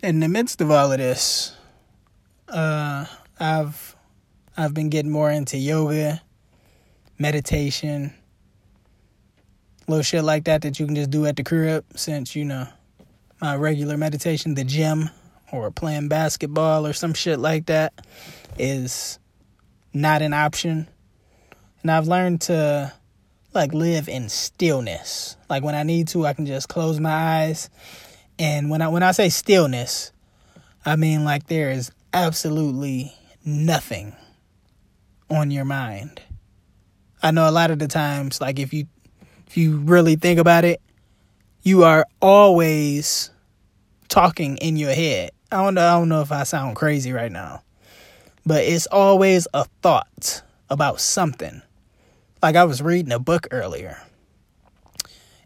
In 0.04 0.20
the 0.20 0.28
midst 0.28 0.62
of 0.62 0.70
all 0.70 0.92
of 0.92 1.00
this, 1.00 1.56
uh, 2.50 3.06
I've 3.40 3.96
I've 4.56 4.76
been 4.76 4.90
getting 4.90 5.10
more 5.12 5.32
into 5.32 5.58
yoga, 5.58 6.22
meditation, 7.18 8.14
little 9.88 10.04
shit 10.04 10.24
like 10.24 10.44
that 10.44 10.62
that 10.62 10.80
you 10.80 10.86
can 10.86 10.96
just 10.96 11.10
do 11.10 11.26
at 11.26 11.36
the 11.36 11.44
crib 11.44 11.84
since 11.96 12.36
you 12.36 12.46
know 12.46 12.68
my 13.42 13.56
regular 13.56 13.98
meditation, 13.98 14.54
the 14.54 14.64
gym 14.64 15.10
or 15.52 15.72
playing 15.72 16.10
basketball 16.10 16.86
or 16.86 16.94
some 16.94 17.16
shit 17.16 17.40
like 17.40 17.66
that 17.66 17.92
is 18.60 19.18
not 19.94 20.22
an 20.22 20.34
option. 20.34 20.88
And 21.86 21.92
I've 21.92 22.08
learned 22.08 22.42
to 22.42 22.92
like 23.54 23.72
live 23.72 24.10
in 24.10 24.28
stillness. 24.28 25.38
Like 25.52 25.64
when 25.64 25.76
I 25.76 25.84
need 25.84 26.08
to, 26.08 26.26
I 26.26 26.34
can 26.34 26.48
just 26.48 26.68
close 26.68 27.00
my 27.00 27.14
eyes. 27.14 27.70
And 28.40 28.72
when 28.72 28.82
I 28.82 28.88
when 28.88 29.04
I 29.04 29.12
say 29.12 29.30
stillness, 29.30 30.12
I 30.84 30.96
mean 30.96 31.26
like 31.26 31.46
there 31.46 31.70
is 31.70 31.92
absolutely 32.12 33.14
nothing 33.46 34.16
on 35.30 35.52
your 35.52 35.64
mind. 35.64 36.24
I 37.22 37.30
know 37.30 37.48
a 37.48 37.52
lot 37.52 37.70
of 37.70 37.78
the 37.78 37.88
times 37.88 38.42
like 38.42 38.58
if 38.58 38.74
you 38.74 38.88
if 39.46 39.56
you 39.56 39.78
really 39.78 40.16
think 40.16 40.40
about 40.40 40.66
it, 40.66 40.82
you 41.62 41.84
are 41.84 42.08
always 42.20 43.30
talking 44.10 44.58
in 44.58 44.76
your 44.76 44.94
head. 44.96 45.30
I 45.52 45.58
don't 45.58 45.76
know 45.76 45.88
I 45.88 45.92
don't 46.00 46.10
know 46.10 46.22
if 46.22 46.32
I 46.32 46.46
sound 46.46 46.78
crazy 46.78 47.12
right 47.12 47.32
now. 47.32 47.62
But 48.44 48.64
it's 48.64 48.88
always 48.88 49.48
a 49.54 49.66
thought 49.84 50.42
about 50.68 51.00
something. 51.00 51.62
Like 52.46 52.58
I 52.58 52.64
was 52.64 52.80
reading 52.80 53.12
a 53.12 53.18
book 53.18 53.48
earlier. 53.50 53.98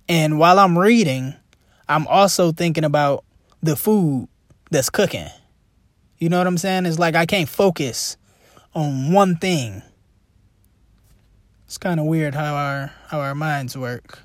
And 0.09 0.37
while 0.37 0.59
I'm 0.59 0.77
reading, 0.77 1.33
I'm 1.87 2.05
also 2.07 2.51
thinking 2.51 2.83
about 2.83 3.23
the 3.63 3.77
food 3.77 4.27
that's 4.69 4.89
cooking. 4.89 5.29
You 6.17 6.27
know 6.27 6.39
what 6.39 6.45
I'm 6.45 6.57
saying? 6.57 6.85
It's 6.85 6.99
like 6.99 7.15
I 7.15 7.25
can't 7.25 7.47
focus 7.47 8.17
on 8.75 9.13
one 9.13 9.37
thing. 9.37 9.81
It's 11.67 11.77
kind 11.77 12.01
of 12.01 12.05
weird 12.05 12.35
how 12.35 12.55
our 12.55 12.91
how 13.07 13.21
our 13.21 13.33
minds 13.33 13.77
work. 13.77 14.19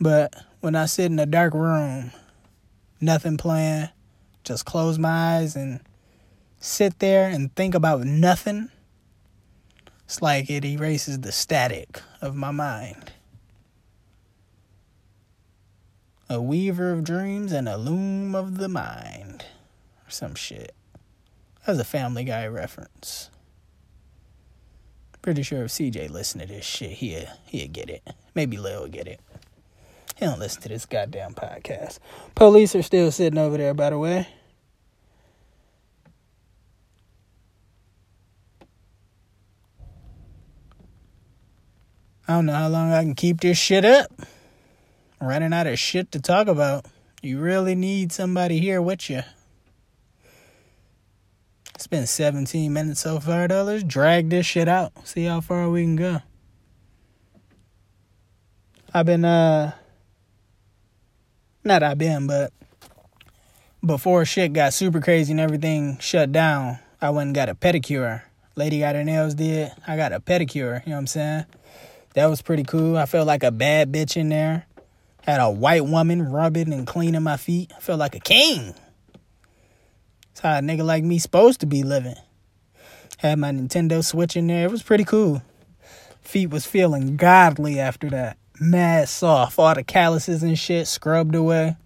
But 0.00 0.32
when 0.60 0.76
I 0.76 0.86
sit 0.86 1.06
in 1.06 1.18
a 1.18 1.26
dark 1.26 1.54
room, 1.54 2.12
nothing 3.00 3.36
playing, 3.36 3.88
just 4.44 4.64
close 4.64 4.96
my 4.96 5.38
eyes 5.38 5.56
and 5.56 5.80
sit 6.60 7.00
there 7.00 7.28
and 7.28 7.52
think 7.56 7.74
about 7.74 8.04
nothing, 8.04 8.70
it's 10.08 10.22
like 10.22 10.48
it 10.48 10.64
erases 10.64 11.20
the 11.20 11.32
static 11.32 12.00
of 12.22 12.34
my 12.34 12.50
mind. 12.50 13.12
A 16.30 16.40
weaver 16.40 16.92
of 16.92 17.04
dreams 17.04 17.52
and 17.52 17.68
a 17.68 17.76
loom 17.76 18.34
of 18.34 18.56
the 18.56 18.70
mind. 18.70 19.44
Or 20.06 20.10
some 20.10 20.34
shit. 20.34 20.74
That's 21.66 21.78
a 21.78 21.84
Family 21.84 22.24
Guy 22.24 22.46
reference. 22.46 23.28
Pretty 25.20 25.42
sure 25.42 25.64
if 25.64 25.72
CJ 25.72 26.08
listened 26.08 26.40
to 26.40 26.48
this 26.48 26.64
shit, 26.64 26.92
he'll, 26.92 27.26
he'll 27.44 27.68
get 27.68 27.90
it. 27.90 28.02
Maybe 28.34 28.56
Lil 28.56 28.80
will 28.80 28.88
get 28.88 29.06
it. 29.06 29.20
He 30.16 30.24
don't 30.24 30.38
listen 30.38 30.62
to 30.62 30.70
this 30.70 30.86
goddamn 30.86 31.34
podcast. 31.34 31.98
Police 32.34 32.74
are 32.74 32.80
still 32.80 33.10
sitting 33.12 33.38
over 33.38 33.58
there, 33.58 33.74
by 33.74 33.90
the 33.90 33.98
way. 33.98 34.26
I 42.28 42.34
don't 42.34 42.44
know 42.44 42.52
how 42.52 42.68
long 42.68 42.92
I 42.92 43.02
can 43.02 43.14
keep 43.14 43.40
this 43.40 43.56
shit 43.56 43.86
up. 43.86 44.12
I'm 45.18 45.28
running 45.28 45.54
out 45.54 45.66
of 45.66 45.78
shit 45.78 46.12
to 46.12 46.20
talk 46.20 46.46
about. 46.46 46.84
You 47.22 47.40
really 47.40 47.74
need 47.74 48.12
somebody 48.12 48.58
here 48.58 48.82
with 48.82 49.08
you. 49.08 49.22
It's 51.74 51.86
been 51.86 52.06
17 52.06 52.70
minutes 52.70 53.00
so 53.00 53.18
far, 53.18 53.48
though. 53.48 53.64
Let's 53.64 53.82
drag 53.82 54.28
this 54.28 54.44
shit 54.44 54.68
out. 54.68 54.92
See 55.08 55.24
how 55.24 55.40
far 55.40 55.70
we 55.70 55.84
can 55.84 55.96
go. 55.96 56.18
I've 58.92 59.06
been, 59.06 59.24
uh, 59.24 59.72
not 61.64 61.82
I've 61.82 61.96
been, 61.96 62.26
but 62.26 62.52
before 63.82 64.26
shit 64.26 64.52
got 64.52 64.74
super 64.74 65.00
crazy 65.00 65.32
and 65.32 65.40
everything 65.40 65.96
shut 65.98 66.30
down, 66.30 66.78
I 67.00 67.08
went 67.08 67.28
and 67.28 67.34
got 67.34 67.48
a 67.48 67.54
pedicure. 67.54 68.22
Lady 68.54 68.80
got 68.80 68.96
her 68.96 69.04
nails 69.04 69.34
did. 69.34 69.72
I 69.86 69.96
got 69.96 70.12
a 70.12 70.20
pedicure, 70.20 70.84
you 70.84 70.90
know 70.90 70.96
what 70.96 71.00
I'm 71.00 71.06
saying? 71.06 71.44
That 72.14 72.26
was 72.26 72.42
pretty 72.42 72.64
cool. 72.64 72.96
I 72.96 73.06
felt 73.06 73.26
like 73.26 73.42
a 73.42 73.50
bad 73.50 73.92
bitch 73.92 74.16
in 74.16 74.28
there. 74.28 74.66
Had 75.22 75.40
a 75.40 75.50
white 75.50 75.84
woman 75.84 76.22
rubbing 76.22 76.72
and 76.72 76.86
cleaning 76.86 77.22
my 77.22 77.36
feet. 77.36 77.72
I 77.76 77.80
felt 77.80 77.98
like 77.98 78.14
a 78.14 78.20
king. 78.20 78.74
That's 80.28 80.40
how 80.40 80.58
a 80.58 80.60
nigga 80.60 80.84
like 80.84 81.04
me 81.04 81.18
supposed 81.18 81.60
to 81.60 81.66
be 81.66 81.82
living. 81.82 82.16
Had 83.18 83.38
my 83.38 83.50
Nintendo 83.50 84.04
Switch 84.04 84.36
in 84.36 84.46
there. 84.46 84.64
It 84.64 84.70
was 84.70 84.82
pretty 84.82 85.04
cool. 85.04 85.42
Feet 86.22 86.50
was 86.50 86.64
feeling 86.66 87.16
godly 87.16 87.80
after 87.80 88.08
that. 88.10 88.38
Mad 88.60 89.08
soft. 89.08 89.58
All 89.58 89.74
the 89.74 89.82
calluses 89.82 90.42
and 90.42 90.58
shit 90.58 90.86
scrubbed 90.86 91.34
away. 91.34 91.76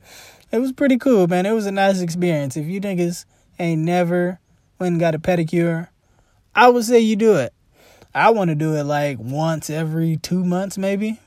It 0.50 0.58
was 0.58 0.72
pretty 0.72 0.98
cool, 0.98 1.26
man. 1.26 1.46
It 1.46 1.52
was 1.52 1.66
a 1.66 1.72
nice 1.72 2.00
experience. 2.00 2.56
If 2.56 2.66
you 2.66 2.80
niggas 2.80 3.24
ain't 3.58 3.82
never 3.82 4.38
went 4.78 4.92
and 4.92 5.00
got 5.00 5.14
a 5.14 5.18
pedicure, 5.18 5.88
I 6.54 6.68
would 6.68 6.84
say 6.84 7.00
you 7.00 7.16
do 7.16 7.36
it. 7.36 7.54
I 8.14 8.30
want 8.30 8.50
to 8.50 8.54
do 8.54 8.74
it 8.74 8.84
like 8.84 9.18
once 9.18 9.70
every 9.70 10.18
two 10.18 10.44
months, 10.44 10.76
maybe. 10.76 11.18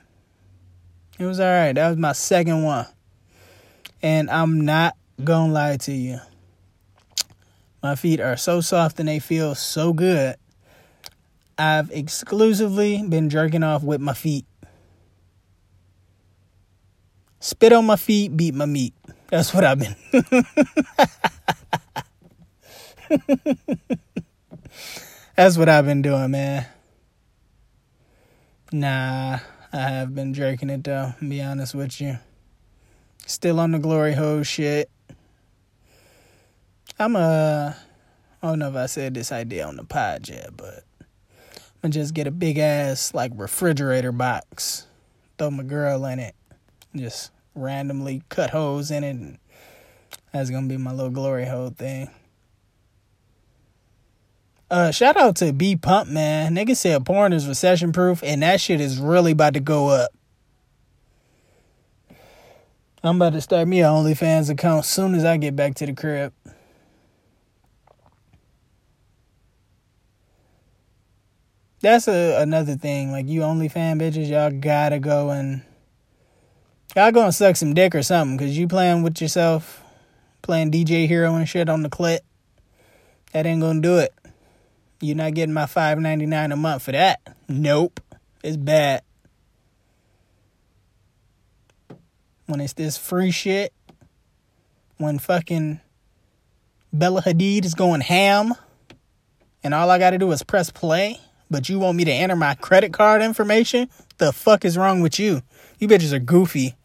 It 1.17 1.26
was 1.26 1.39
all 1.39 1.48
right. 1.48 1.74
That 1.74 1.89
was 1.89 1.98
my 1.98 2.12
second 2.12 2.63
one. 2.63 2.86
And 4.02 4.30
I'm 4.30 4.65
not 4.65 4.95
going 5.24 5.48
to 5.48 5.54
lie 5.54 5.78
to 5.78 5.91
you. 5.91 6.19
My 7.82 7.95
feet 7.95 8.19
are 8.19 8.38
so 8.38 8.62
soft 8.62 9.00
and 9.00 9.08
they 9.08 9.19
feel 9.19 9.56
so 9.56 9.93
good. 9.93 10.36
I've 11.58 11.89
exclusively 11.91 13.02
been 13.08 13.30
jerking 13.30 13.63
off 13.63 13.82
with 13.82 14.02
my 14.02 14.13
feet. 14.13 14.45
Spit 17.39 17.74
on 17.74 17.86
my 17.86 17.95
feet, 17.95 18.36
beat 18.36 18.54
my 18.54 18.65
meat. 18.65 18.93
That's 19.28 19.54
what 19.54 19.63
I've 19.63 19.80
been. 19.80 19.95
That's 25.36 25.58
what 25.58 25.69
I've 25.69 25.86
been 25.86 26.02
doing, 26.02 26.32
man. 26.32 26.65
Nah, 28.76 29.40
I 29.72 29.78
have 29.78 30.14
been 30.14 30.34
jerking 30.34 30.70
it 30.70 30.84
though, 30.84 31.14
be 31.26 31.42
honest 31.42 31.74
with 31.74 32.02
you. 32.02 32.20
Still 33.26 33.62
on 33.62 33.72
the 33.72 33.80
glory 33.80 34.12
hole 34.12 34.44
shit. 34.44 34.92
I'm 37.00 37.16
a 37.16 37.78
I 38.44 38.48
don't 38.50 38.60
know 38.60 38.68
if 38.68 38.76
I 38.76 38.88
said 38.88 39.14
this 39.14 39.32
idea 39.32 39.66
on 39.66 39.78
the 39.78 39.86
pod 39.86 40.28
yet, 40.28 40.58
but 40.58 40.84
I'm 41.00 41.84
gonna 41.84 41.94
just 41.94 42.14
get 42.14 42.28
a 42.28 42.32
big 42.32 42.58
ass 42.58 43.14
like 43.14 43.32
refrigerator 43.36 44.12
box, 44.12 44.88
throw 45.38 45.52
my 45.52 45.64
girl 45.64 46.04
in 46.08 46.20
it, 46.20 46.36
just 46.98 47.32
randomly 47.56 48.24
cut 48.28 48.50
holes 48.50 48.92
in 48.92 49.06
it, 49.06 49.40
that's 50.34 50.50
gonna 50.50 50.68
be 50.68 50.76
my 50.76 50.92
little 50.92 51.12
glory 51.12 51.46
hole 51.46 51.70
thing. 51.70 52.10
Uh, 54.69 54.91
shout 54.91 55.15
out 55.15 55.36
to 55.38 55.54
B 55.54 55.75
Pump, 55.75 56.10
man. 56.10 56.56
Nigga 56.56 56.75
said 56.75 57.06
porn 57.06 57.34
is 57.34 57.47
recession 57.47 57.91
proof, 57.91 58.23
and 58.23 58.41
that 58.41 58.60
shit 58.60 58.82
is 58.82 58.97
really 58.97 59.34
about 59.34 59.54
to 59.54 59.60
go 59.60 59.89
up. 59.89 60.12
I'm 63.04 63.17
about 63.17 63.34
to 63.34 63.41
start 63.41 63.67
me 63.67 63.82
an 63.82 63.86
OnlyFans 63.86 64.49
account 64.49 64.86
soon 64.86 65.13
as 65.13 65.23
I 65.23 65.38
get 65.38 65.56
back 65.56 65.75
to 65.75 65.86
the 65.86 65.93
crib. 65.93 66.34
That's 71.82 72.08
a, 72.08 72.41
another 72.41 72.75
thing. 72.75 73.12
Like 73.12 73.28
you 73.28 73.41
OnlyFans 73.41 74.01
bitches, 74.01 74.28
y'all 74.28 74.49
gotta 74.49 74.97
go 74.97 75.30
and 75.30 75.62
y'all 76.95 77.12
gonna 77.12 77.32
suck 77.32 77.56
some 77.58 77.75
dick 77.75 77.93
or 77.93 78.01
something, 78.01 78.39
cause 78.39 78.58
you 78.58 78.67
playing 78.67 79.04
with 79.04 79.21
yourself, 79.21 79.84
playing 80.41 80.71
DJ 80.71 81.08
Hero 81.08 81.36
and 81.36 81.47
shit 81.47 81.69
on 81.69 81.84
the 81.84 81.89
clit. 81.89 82.21
That 83.34 83.45
ain't 83.45 83.62
gonna 83.62 83.82
do 83.82 83.99
it. 83.99 84.12
You're 85.02 85.16
not 85.16 85.34
getting 85.34 85.54
my 85.54 85.66
five 85.66 86.00
ninety 86.00 86.26
nine 86.26 86.52
a 86.52 86.56
month 86.56 86.84
for 86.84 86.92
that. 86.92 87.20
Nope. 87.48 88.00
It's 88.44 88.58
bad. 88.58 89.02
When 92.46 92.62
it's 92.62 92.74
this 92.74 92.98
free 92.98 93.32
shit, 93.32 93.74
when 94.98 95.20
fucking 95.20 95.80
Bella 96.94 97.22
Hadid 97.22 97.66
is 97.66 97.74
going 97.74 98.02
ham, 98.02 98.54
and 99.64 99.74
all 99.74 99.90
I 99.90 100.00
gotta 100.00 100.18
do 100.18 100.32
is 100.32 100.44
press 100.44 100.70
play, 100.70 101.20
but 101.50 101.68
you 101.70 101.80
want 101.80 101.98
me 101.98 102.06
to 102.06 102.12
enter 102.12 102.36
my 102.36 102.56
credit 102.56 102.94
card 102.94 103.22
information? 103.22 103.90
The 104.18 104.32
fuck 104.32 104.64
is 104.64 104.78
wrong 104.78 105.02
with 105.02 105.20
you? 105.20 105.42
You 105.80 105.88
bitches 105.88 106.14
are 106.14 106.20
goofy. 106.20 106.76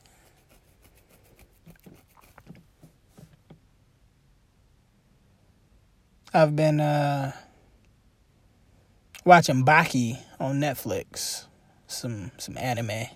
I've 6.32 6.56
been 6.56 6.80
uh 6.80 7.32
watching 9.24 9.64
Baki 9.64 10.18
on 10.38 10.60
Netflix. 10.60 11.46
Some 11.86 12.30
some 12.38 12.56
anime. 12.58 13.06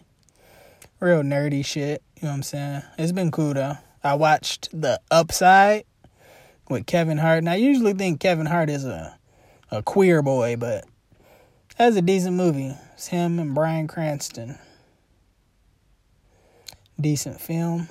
Real 1.00 1.22
nerdy 1.22 1.64
shit, 1.64 2.02
you 2.16 2.22
know 2.22 2.30
what 2.30 2.36
I'm 2.36 2.42
saying? 2.42 2.82
It's 2.98 3.12
been 3.12 3.30
cool 3.30 3.54
though. 3.54 3.76
I 4.02 4.14
watched 4.14 4.68
The 4.72 5.00
Upside 5.10 5.84
with 6.68 6.86
Kevin 6.86 7.18
Hart. 7.18 7.38
And 7.38 7.48
I 7.48 7.56
usually 7.56 7.94
think 7.94 8.20
Kevin 8.20 8.46
Hart 8.46 8.70
is 8.70 8.84
a 8.84 9.18
a 9.70 9.82
queer 9.82 10.22
boy, 10.22 10.56
but 10.56 10.84
that's 11.76 11.96
a 11.96 12.02
decent 12.02 12.36
movie. 12.36 12.74
It's 12.94 13.08
him 13.08 13.38
and 13.38 13.54
Bryan 13.54 13.88
Cranston. 13.88 14.58
Decent 17.00 17.40
film. 17.40 17.88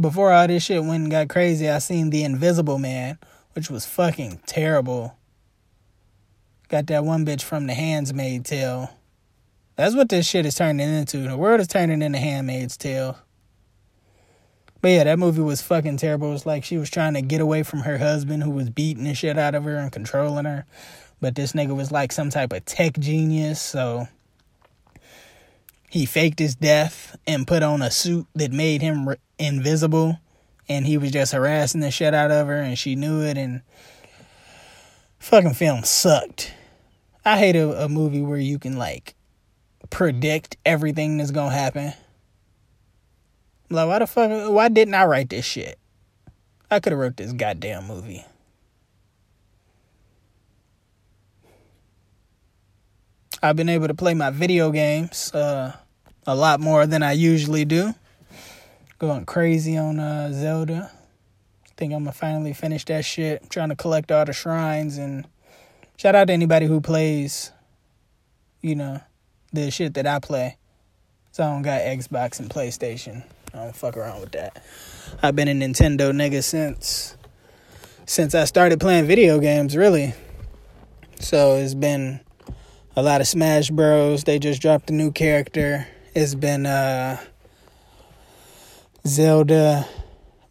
Before 0.00 0.32
all 0.32 0.46
this 0.46 0.64
shit 0.64 0.82
went 0.82 1.02
and 1.02 1.10
got 1.10 1.28
crazy, 1.28 1.68
I 1.68 1.78
seen 1.78 2.08
The 2.08 2.24
Invisible 2.24 2.78
Man, 2.78 3.18
which 3.52 3.68
was 3.68 3.84
fucking 3.84 4.40
terrible. 4.46 5.18
Got 6.70 6.86
that 6.86 7.04
one 7.04 7.26
bitch 7.26 7.42
from 7.42 7.66
The 7.66 7.74
Handmaid's 7.74 8.48
Tale. 8.48 8.96
That's 9.74 9.96
what 9.96 10.08
this 10.08 10.24
shit 10.24 10.46
is 10.46 10.54
turning 10.54 10.88
into. 10.88 11.18
The 11.18 11.36
world 11.36 11.58
is 11.58 11.66
turning 11.66 12.00
into 12.00 12.20
Handmaid's 12.20 12.76
Tale. 12.76 13.18
But 14.80 14.88
yeah, 14.90 15.04
that 15.04 15.18
movie 15.18 15.42
was 15.42 15.60
fucking 15.62 15.96
terrible. 15.96 16.28
It 16.28 16.34
was 16.34 16.46
like 16.46 16.62
she 16.62 16.78
was 16.78 16.88
trying 16.88 17.14
to 17.14 17.22
get 17.22 17.40
away 17.40 17.64
from 17.64 17.80
her 17.80 17.98
husband 17.98 18.44
who 18.44 18.52
was 18.52 18.70
beating 18.70 19.02
the 19.02 19.14
shit 19.14 19.36
out 19.36 19.56
of 19.56 19.64
her 19.64 19.78
and 19.78 19.90
controlling 19.90 20.44
her. 20.44 20.64
But 21.20 21.34
this 21.34 21.54
nigga 21.54 21.74
was 21.74 21.90
like 21.90 22.12
some 22.12 22.30
type 22.30 22.52
of 22.52 22.64
tech 22.66 22.96
genius, 23.00 23.60
so 23.60 24.06
he 25.90 26.06
faked 26.06 26.38
his 26.38 26.54
death 26.54 27.16
and 27.26 27.48
put 27.48 27.64
on 27.64 27.82
a 27.82 27.90
suit 27.90 28.28
that 28.36 28.52
made 28.52 28.80
him 28.80 29.08
re- 29.08 29.16
invisible. 29.40 30.20
And 30.68 30.86
he 30.86 30.98
was 30.98 31.10
just 31.10 31.32
harassing 31.32 31.80
the 31.80 31.90
shit 31.90 32.14
out 32.14 32.30
of 32.30 32.46
her, 32.46 32.60
and 32.60 32.78
she 32.78 32.94
knew 32.94 33.22
it. 33.22 33.36
And 33.36 33.62
fucking 35.18 35.54
film 35.54 35.82
sucked. 35.82 36.54
I 37.24 37.38
hate 37.38 37.56
a, 37.56 37.84
a 37.84 37.88
movie 37.88 38.22
where 38.22 38.38
you 38.38 38.58
can 38.58 38.76
like 38.76 39.14
predict 39.90 40.56
everything 40.64 41.18
that's 41.18 41.30
gonna 41.30 41.54
happen. 41.54 41.92
Like, 43.68 43.86
why 43.86 43.98
the 43.98 44.06
fuck? 44.06 44.50
Why 44.52 44.68
didn't 44.68 44.94
I 44.94 45.04
write 45.04 45.30
this 45.30 45.44
shit? 45.44 45.78
I 46.70 46.80
could 46.80 46.92
have 46.92 47.00
wrote 47.00 47.16
this 47.16 47.32
goddamn 47.32 47.86
movie. 47.86 48.24
I've 53.42 53.56
been 53.56 53.68
able 53.68 53.88
to 53.88 53.94
play 53.94 54.14
my 54.14 54.30
video 54.30 54.70
games 54.70 55.32
uh, 55.32 55.74
a 56.26 56.34
lot 56.34 56.60
more 56.60 56.86
than 56.86 57.02
I 57.02 57.12
usually 57.12 57.64
do. 57.64 57.94
Going 58.98 59.24
crazy 59.24 59.78
on 59.78 59.98
uh, 59.98 60.30
Zelda. 60.32 60.90
Think 61.76 61.94
I'm 61.94 62.00
gonna 62.00 62.12
finally 62.12 62.52
finish 62.52 62.84
that 62.86 63.04
shit. 63.04 63.40
I'm 63.42 63.48
trying 63.48 63.70
to 63.70 63.76
collect 63.76 64.12
all 64.12 64.26
the 64.26 64.34
shrines 64.34 64.98
and 64.98 65.26
shout 66.00 66.14
out 66.14 66.28
to 66.28 66.32
anybody 66.32 66.64
who 66.64 66.80
plays, 66.80 67.52
you 68.62 68.74
know, 68.74 69.02
the 69.52 69.70
shit 69.70 69.92
that 69.92 70.06
I 70.06 70.18
play. 70.18 70.56
So 71.30 71.44
I 71.44 71.48
don't 71.48 71.60
got 71.60 71.82
Xbox 71.82 72.40
and 72.40 72.48
PlayStation. 72.48 73.22
I 73.52 73.58
don't 73.58 73.76
fuck 73.76 73.98
around 73.98 74.22
with 74.22 74.32
that. 74.32 74.64
I've 75.22 75.36
been 75.36 75.48
a 75.48 75.52
Nintendo 75.52 76.10
nigga 76.10 76.42
since 76.42 77.18
since 78.06 78.34
I 78.34 78.44
started 78.46 78.80
playing 78.80 79.08
video 79.08 79.38
games, 79.40 79.76
really. 79.76 80.14
So 81.18 81.56
it's 81.56 81.74
been 81.74 82.20
a 82.96 83.02
lot 83.02 83.20
of 83.20 83.28
Smash 83.28 83.68
Bros. 83.68 84.24
They 84.24 84.38
just 84.38 84.62
dropped 84.62 84.88
a 84.88 84.94
new 84.94 85.12
character. 85.12 85.86
It's 86.14 86.34
been 86.34 86.64
uh 86.64 87.18
Zelda, 89.06 89.86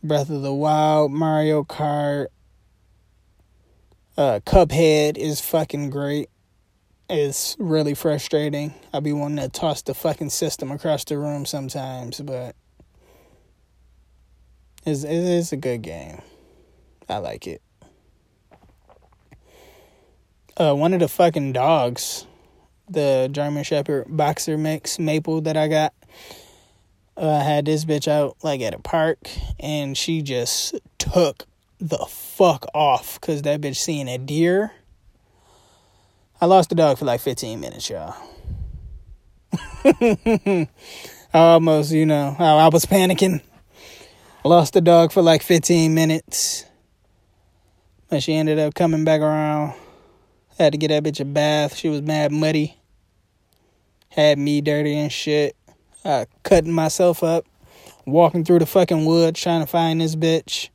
Breath 0.03 0.29
of 0.29 0.43
the 0.43 0.53
Wild, 0.53 1.12
Mario 1.12 1.63
Kart. 1.63 2.27
Uh 4.19 4.41
Cuphead 4.41 5.17
is 5.17 5.39
fucking 5.39 5.91
great. 5.91 6.29
It's 7.10 7.55
really 7.58 7.93
frustrating. 7.93 8.73
I 8.93 8.99
be 8.99 9.13
wanting 9.13 9.38
to 9.38 9.47
toss 9.47 9.82
the 9.82 9.93
fucking 9.93 10.32
system 10.32 10.73
across 10.73 11.05
the 11.05 11.17
room 11.17 11.45
sometimes, 11.45 12.19
but 12.19 12.53
it's, 14.86 15.05
it's 15.05 15.53
a 15.53 15.55
good 15.55 15.84
game. 15.84 16.21
I 17.08 17.19
like 17.19 17.47
it. 17.47 17.62
Uh, 20.58 20.73
one 20.73 20.93
of 20.93 20.99
the 20.99 21.08
fucking 21.08 21.53
dogs, 21.53 22.27
the 22.89 23.29
German 23.32 23.63
Shepherd 23.63 24.08
boxer 24.10 24.58
mix 24.58 24.99
maple 24.99 25.39
that 25.43 25.55
I 25.55 25.69
got, 25.69 25.93
uh, 27.15 27.39
had 27.39 27.63
this 27.63 27.86
bitch 27.86 28.10
out 28.10 28.36
like 28.43 28.60
at 28.60 28.73
a 28.73 28.79
park, 28.79 29.29
and 29.62 29.97
she 29.97 30.21
just 30.21 30.75
took 30.97 31.47
the 31.80 31.98
fuck 31.98 32.65
off 32.74 33.20
because 33.20 33.42
that 33.44 33.62
bitch 33.62 33.78
seeing 33.78 34.08
a 34.08 34.18
deer. 34.18 34.72
I 36.42 36.46
lost 36.46 36.70
the 36.70 36.76
dog 36.76 36.98
for 36.98 37.06
like 37.06 37.22
15 37.22 37.60
minutes, 37.60 37.89
y'all. 37.89 38.15
I 39.84 40.68
almost, 41.34 41.92
you 41.92 42.06
know, 42.06 42.36
I, 42.38 42.46
I 42.46 42.68
was 42.70 42.86
panicking. 42.86 43.42
Lost 44.44 44.74
the 44.74 44.82
dog 44.82 45.12
for 45.12 45.22
like 45.22 45.44
15 45.44 45.94
minutes. 45.94 46.65
But 48.10 48.24
she 48.24 48.34
ended 48.34 48.58
up 48.58 48.74
coming 48.74 49.04
back 49.04 49.22
around. 49.22 49.74
Had 50.58 50.72
to 50.74 50.78
get 50.78 50.89
that 50.89 51.04
bitch 51.04 51.20
a 51.20 51.26
bath. 51.26 51.76
She 51.76 51.89
was 51.89 52.02
mad 52.02 52.32
muddy. 52.32 52.78
Had 54.10 54.39
me 54.39 54.62
dirty 54.62 54.98
and 54.98 55.12
shit. 55.12 55.56
Uh, 56.04 56.26
cutting 56.44 56.74
myself 56.74 57.22
up. 57.24 57.46
Walking 58.06 58.44
through 58.44 58.60
the 58.60 58.65
fucking 58.65 59.06
woods 59.06 59.39
trying 59.39 59.62
to 59.62 59.68
find 59.68 60.02
this 60.02 60.15
bitch. 60.15 60.70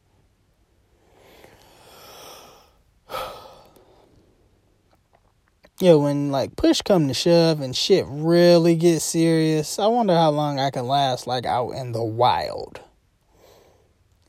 Yo, 5.80 5.98
when 5.98 6.30
like 6.30 6.54
push 6.54 6.82
come 6.82 7.08
to 7.08 7.14
shove 7.14 7.60
and 7.60 7.74
shit 7.74 8.06
really 8.08 8.76
gets 8.76 9.04
serious, 9.04 9.76
I 9.76 9.88
wonder 9.88 10.14
how 10.14 10.30
long 10.30 10.60
I 10.60 10.70
can 10.70 10.87
last 10.87 11.26
like 11.26 11.44
out 11.44 11.70
in 11.70 11.90
the 11.90 12.04
wild. 12.04 12.80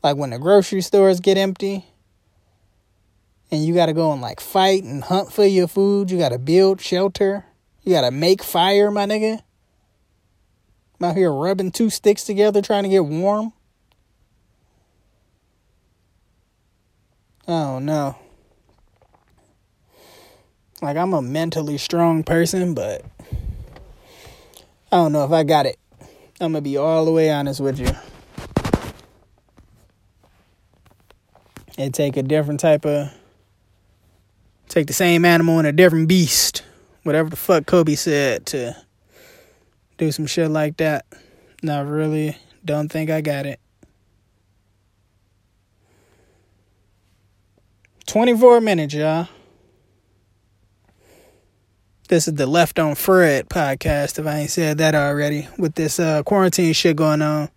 Like 0.02 0.16
when 0.16 0.30
the 0.30 0.40
grocery 0.40 0.80
stores 0.80 1.20
get 1.20 1.38
empty 1.38 1.84
and 3.52 3.64
you 3.64 3.74
gotta 3.74 3.92
go 3.92 4.12
and 4.12 4.20
like 4.20 4.40
fight 4.40 4.82
and 4.82 5.04
hunt 5.04 5.32
for 5.32 5.44
your 5.44 5.68
food, 5.68 6.10
you 6.10 6.18
gotta 6.18 6.38
build 6.38 6.80
shelter, 6.80 7.44
you 7.84 7.92
gotta 7.92 8.10
make 8.10 8.42
fire, 8.42 8.90
my 8.90 9.06
nigga. 9.06 9.40
I'm 10.98 11.10
out 11.10 11.16
here 11.16 11.32
rubbing 11.32 11.70
two 11.70 11.90
sticks 11.90 12.24
together 12.24 12.60
trying 12.60 12.82
to 12.82 12.88
get 12.88 13.04
warm. 13.04 13.52
Oh 17.46 17.78
no. 17.78 18.16
Like 20.86 20.98
I'm 20.98 21.14
a 21.14 21.20
mentally 21.20 21.78
strong 21.78 22.22
person, 22.22 22.72
but 22.72 23.04
I 24.92 24.98
don't 24.98 25.10
know 25.10 25.24
if 25.24 25.32
I 25.32 25.42
got 25.42 25.66
it. 25.66 25.80
I'm 26.40 26.52
gonna 26.52 26.60
be 26.60 26.76
all 26.76 27.04
the 27.04 27.10
way 27.10 27.28
honest 27.28 27.60
with 27.60 27.80
you. 27.80 27.90
It 31.76 31.92
take 31.92 32.16
a 32.16 32.22
different 32.22 32.60
type 32.60 32.86
of 32.86 33.12
take 34.68 34.86
the 34.86 34.92
same 34.92 35.24
animal 35.24 35.58
and 35.58 35.66
a 35.66 35.72
different 35.72 36.06
beast. 36.06 36.62
Whatever 37.02 37.30
the 37.30 37.36
fuck 37.36 37.66
Kobe 37.66 37.96
said 37.96 38.46
to 38.46 38.76
do 39.98 40.12
some 40.12 40.26
shit 40.26 40.52
like 40.52 40.76
that. 40.76 41.04
Not 41.64 41.88
really 41.88 42.38
don't 42.64 42.92
think 42.92 43.10
I 43.10 43.22
got 43.22 43.44
it. 43.44 43.58
24 48.06 48.60
minutes, 48.60 48.94
y'all. 48.94 49.26
This 52.08 52.28
is 52.28 52.34
the 52.34 52.46
Left 52.46 52.78
on 52.78 52.94
Fred 52.94 53.48
podcast, 53.48 54.18
if 54.18 54.26
I 54.26 54.40
ain't 54.40 54.50
said 54.50 54.78
that 54.78 54.94
already, 54.94 55.48
with 55.58 55.74
this 55.74 55.98
uh, 55.98 56.22
quarantine 56.22 56.72
shit 56.72 56.96
going 56.96 57.22
on 57.22 57.48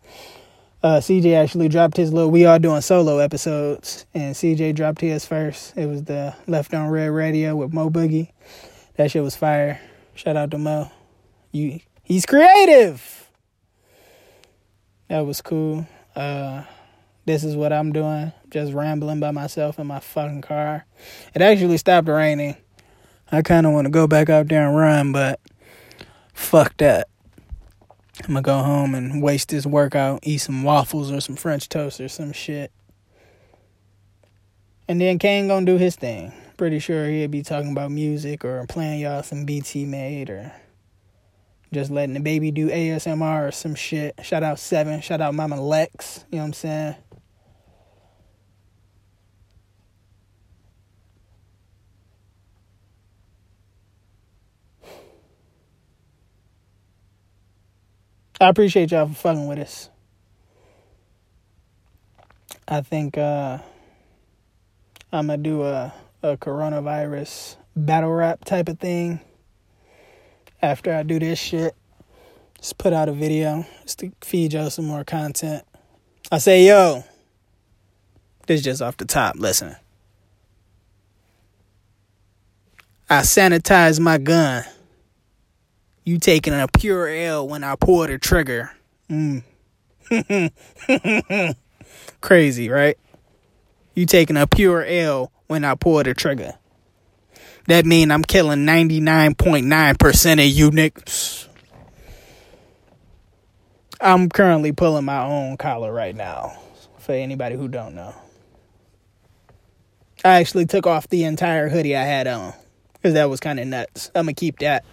uh, 0.82 1.00
CJ 1.00 1.36
actually 1.36 1.68
dropped 1.68 1.98
his 1.98 2.14
little. 2.14 2.32
We 2.32 2.46
are 2.46 2.60
doing 2.60 2.82
solo 2.82 3.18
episodes, 3.20 4.06
and 4.14 4.34
CJ 4.34 4.76
dropped 4.76 5.02
his 5.02 5.26
first. 5.26 5.76
It 5.76 5.88
was 5.88 6.04
the 6.04 6.36
Left 6.48 6.74
on 6.74 6.90
Red 6.90 7.08
Radio 7.08 7.56
with 7.56 7.74
Mo 7.74 7.90
Boogie. 7.90 8.32
That 8.96 9.12
shit 9.12 9.24
was 9.24 9.36
fire. 9.36 9.80
Shout 10.16 10.38
out 10.38 10.52
to 10.52 10.58
Mo. 10.58 10.92
You, 11.52 11.80
he's 12.04 12.26
creative. 12.26 13.30
That 15.10 15.22
was 15.26 15.42
cool. 15.42 15.88
Uh, 16.16 16.64
this 17.26 17.44
is 17.44 17.56
what 17.56 17.74
I'm 17.74 17.92
doing. 17.92 18.32
Just 18.50 18.74
rambling 18.74 19.20
by 19.20 19.32
myself 19.32 19.80
in 19.80 19.88
my 19.88 20.00
fucking 20.00 20.42
car. 20.42 20.86
It 21.34 21.42
actually 21.42 21.78
stopped 21.78 22.08
raining. 22.08 22.56
I 23.32 23.42
kind 23.42 23.68
of 23.68 23.74
want 23.74 23.86
to 23.86 23.92
go 23.92 24.08
back 24.08 24.30
out 24.30 24.48
there 24.48 24.68
and 24.68 24.76
run, 24.76 25.12
but 25.12 25.39
fuck 26.34 26.76
that. 26.78 27.08
I'm 28.24 28.34
gonna 28.34 28.42
go 28.42 28.58
home 28.58 28.96
and 28.96 29.22
waste 29.22 29.50
this 29.50 29.65
workout, 29.65 30.20
eat 30.24 30.39
some 30.39 30.63
waffles 30.63 31.12
or 31.12 31.22
some 31.22 31.36
French 31.36 31.70
toast 31.70 32.02
or 32.02 32.10
some 32.10 32.34
shit. 32.34 32.72
And 34.88 35.00
then 35.00 35.20
Kane 35.20 35.48
gonna 35.48 35.65
do 35.65 35.78
his 35.78 35.96
thing. 35.96 36.34
Pretty 36.58 36.80
sure 36.80 37.08
he'll 37.08 37.30
be 37.30 37.44
talking 37.44 37.72
about 37.72 37.92
music 37.92 38.44
or 38.44 38.65
playing 38.68 39.00
y'all 39.00 39.24
some 39.24 39.46
BT 39.46 39.86
made 39.86 40.30
or 40.30 40.52
just 41.72 41.92
letting 41.92 42.15
the 42.15 42.20
baby 42.20 42.52
do 42.52 42.70
ASMR 42.70 43.48
or 43.48 43.52
some 43.52 43.76
shit. 43.76 44.15
Shout 44.24 44.44
out 44.44 44.60
Seven. 44.60 45.02
Shout 45.02 45.22
out 45.22 45.36
Mama 45.36 45.62
Lex. 45.62 46.26
You 46.32 46.38
know 46.38 46.44
what 46.44 46.48
I'm 46.48 46.54
saying? 46.54 46.96
I 58.41 58.47
appreciate 58.47 58.91
y'all 58.91 59.08
for 59.08 59.13
fucking 59.13 59.47
with 59.47 59.60
us. 59.60 59.89
I 62.67 62.82
think 62.82 63.17
uh, 63.17 63.58
I'm 65.12 65.28
gonna 65.28 65.38
do 65.38 65.63
a, 65.63 65.93
a 66.23 66.38
coronavirus 66.38 67.58
battle 67.75 68.12
rap 68.12 68.45
type 68.45 68.69
of 68.69 68.80
thing 68.80 69.19
after 70.62 70.93
I 70.93 71.04
do 71.04 71.19
this 71.19 71.39
shit. 71.39 71.75
Just 72.60 72.78
put 72.78 72.93
out 72.93 73.10
a 73.10 73.13
video 73.13 73.65
just 73.84 73.99
to 73.99 74.12
feed 74.21 74.54
y'all 74.54 74.69
some 74.69 74.86
more 74.86 75.04
content. 75.04 75.65
I 76.32 76.38
say, 76.38 76.65
yo, 76.65 77.04
this 78.47 78.60
is 78.60 78.65
just 78.65 78.82
off 78.82 78.97
the 78.97 79.06
top. 79.06 79.36
Listen. 79.38 79.75
I 83.10 83.21
sanitize 83.21 83.99
my 83.99 84.17
gun. 84.17 84.63
You 86.10 86.17
taking 86.17 86.56
a 86.56 86.67
pure 86.67 87.08
L 87.08 87.48
when 87.48 87.63
I 87.63 87.76
pull 87.76 88.08
the 88.08 88.17
trigger. 88.17 88.72
Mm. 89.12 89.43
Crazy, 92.22 92.69
right? 92.69 92.98
You 93.93 94.08
taking 94.08 94.36
a 94.36 94.48
pure 94.48 94.84
L 94.84 95.32
when 95.45 95.63
I 95.63 95.76
pull 95.76 96.02
the 96.02 96.15
trigger. 96.15 96.56
That 97.67 97.86
mean 97.86 98.10
I'm 98.10 98.24
killing 98.24 98.65
99.9% 98.65 100.34
of 100.34 100.39
you 100.39 100.72
niggas. 100.72 101.48
I'm 104.02 104.30
currently 104.30 104.72
pulling 104.72 105.06
my 105.06 105.24
own 105.24 105.58
collar 105.58 105.93
right 105.93 106.15
now. 106.15 106.58
For 106.98 107.12
anybody 107.12 107.56
who 107.56 107.67
don't 107.67 107.93
know. 107.93 108.15
I 110.26 110.39
actually 110.39 110.65
took 110.65 110.88
off 110.88 111.08
the 111.08 111.26
entire 111.26 111.69
hoodie 111.69 111.95
I 111.95 112.02
had 112.04 112.26
on. 112.26 112.56
Because 112.93 113.13
that 113.13 113.30
was 113.30 113.39
kind 113.39 113.60
of 113.60 113.67
nuts. 113.67 114.10
I'm 114.15 114.26
going 114.26 114.34
to 114.34 114.39
keep 114.39 114.58
that. 114.60 114.84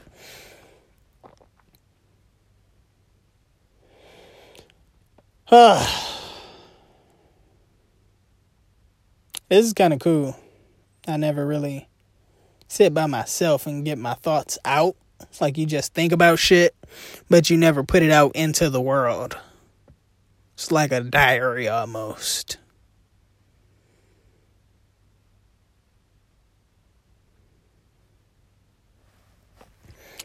this 5.51 5.87
is 9.49 9.73
kind 9.75 9.93
of 9.93 10.01
cool. 10.01 10.37
I 11.07 11.17
never 11.19 11.47
really 11.47 11.89
sit 12.67 12.93
by 12.93 13.07
myself 13.07 13.65
and 13.69 13.85
get 13.85 13.97
my 13.97 14.15
thoughts 14.15 14.59
out. 14.65 14.97
It's 15.21 15.41
like 15.41 15.57
you 15.57 15.65
just 15.65 15.95
think 15.95 16.11
about 16.11 16.41
shit, 16.41 16.75
but 17.31 17.49
you 17.49 17.57
never 17.57 17.85
put 17.85 18.03
it 18.03 18.11
out 18.11 18.35
into 18.35 18.71
the 18.71 18.81
world. 18.81 19.39
It's 20.55 20.73
like 20.73 20.91
a 20.91 21.01
diary 21.01 21.69
almost. 21.69 22.59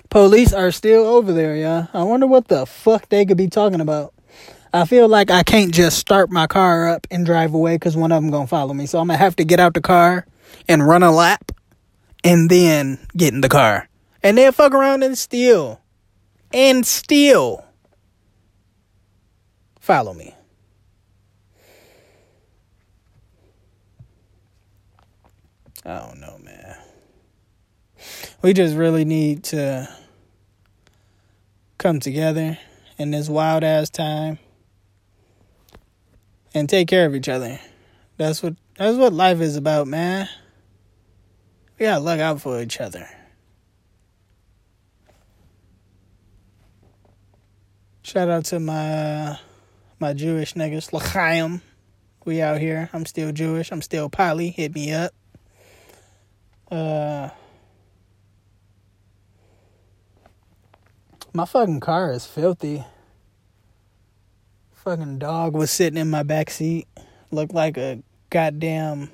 Police 0.09 0.51
are 0.51 0.71
still 0.71 1.05
over 1.05 1.31
there, 1.31 1.55
yeah. 1.55 1.87
I 1.93 2.01
wonder 2.01 2.25
what 2.25 2.47
the 2.47 2.65
fuck 2.65 3.07
they 3.09 3.23
could 3.23 3.37
be 3.37 3.47
talking 3.47 3.81
about. 3.81 4.15
I 4.73 4.85
feel 4.85 5.09
like 5.09 5.29
I 5.29 5.43
can't 5.43 5.73
just 5.73 5.97
start 5.97 6.29
my 6.29 6.47
car 6.47 6.87
up 6.87 7.05
and 7.11 7.25
drive 7.25 7.53
away 7.53 7.75
because 7.75 7.97
one 7.97 8.13
of 8.13 8.21
them 8.21 8.31
gonna 8.31 8.47
follow 8.47 8.73
me. 8.73 8.85
So 8.85 8.99
I'm 8.99 9.07
gonna 9.07 9.17
have 9.17 9.35
to 9.35 9.43
get 9.43 9.59
out 9.59 9.73
the 9.73 9.81
car 9.81 10.25
and 10.67 10.87
run 10.87 11.03
a 11.03 11.11
lap, 11.11 11.51
and 12.23 12.49
then 12.49 12.99
get 13.15 13.33
in 13.33 13.41
the 13.41 13.49
car, 13.49 13.89
and 14.23 14.37
then 14.37 14.51
fuck 14.53 14.73
around 14.73 15.03
and 15.03 15.17
steal, 15.17 15.81
and 16.53 16.85
steal. 16.85 17.65
Follow 19.79 20.13
me. 20.13 20.35
I 25.83 25.99
don't 25.99 26.21
know, 26.21 26.37
man. 26.43 26.77
We 28.41 28.53
just 28.53 28.75
really 28.75 29.03
need 29.03 29.43
to 29.45 29.89
come 31.77 31.99
together 31.99 32.57
in 32.97 33.11
this 33.11 33.27
wild 33.27 33.63
ass 33.63 33.89
time 33.89 34.37
and 36.53 36.69
take 36.69 36.87
care 36.87 37.05
of 37.05 37.15
each 37.15 37.29
other. 37.29 37.59
That's 38.17 38.43
what 38.43 38.55
that's 38.77 38.97
what 38.97 39.13
life 39.13 39.41
is 39.41 39.55
about, 39.55 39.87
man. 39.87 40.27
We 41.79 41.85
gotta 41.85 42.03
look 42.03 42.19
out 42.19 42.41
for 42.41 42.61
each 42.61 42.79
other. 42.79 43.07
Shout 48.03 48.29
out 48.29 48.45
to 48.45 48.59
my 48.59 49.37
my 49.99 50.13
Jewish 50.13 50.53
niggas, 50.53 50.91
L'chaim. 50.91 51.61
We 52.25 52.41
out 52.41 52.59
here. 52.59 52.89
I'm 52.93 53.05
still 53.05 53.31
Jewish. 53.31 53.71
I'm 53.71 53.81
still 53.81 54.09
poly. 54.09 54.49
Hit 54.51 54.75
me 54.75 54.91
up. 54.91 55.13
Uh, 56.69 57.29
my 61.33 61.45
fucking 61.45 61.79
car 61.79 62.11
is 62.11 62.25
filthy. 62.25 62.83
Fucking 64.83 65.19
dog 65.19 65.53
was 65.53 65.69
sitting 65.69 65.97
in 65.99 66.09
my 66.09 66.23
back 66.23 66.49
seat. 66.49 66.87
Looked 67.29 67.53
like 67.53 67.77
a 67.77 68.01
goddamn 68.29 69.11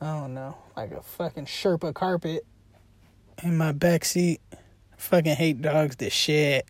I 0.00 0.20
don't 0.20 0.32
know, 0.32 0.56
like 0.76 0.92
a 0.92 1.02
fucking 1.02 1.46
Sherpa 1.46 1.92
carpet 1.92 2.46
in 3.42 3.56
my 3.58 3.72
back 3.72 4.04
seat. 4.04 4.40
Fucking 4.96 5.34
hate 5.34 5.60
dogs 5.60 5.96
to 5.96 6.08
shit. 6.08 6.66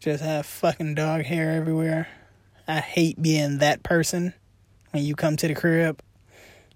Just 0.00 0.22
have 0.22 0.44
fucking 0.44 0.94
dog 0.94 1.22
hair 1.22 1.52
everywhere. 1.52 2.08
I 2.68 2.80
hate 2.80 3.22
being 3.22 3.58
that 3.58 3.82
person 3.82 4.34
when 4.90 5.02
you 5.02 5.14
come 5.14 5.36
to 5.36 5.48
the 5.48 5.54
crib, 5.54 6.02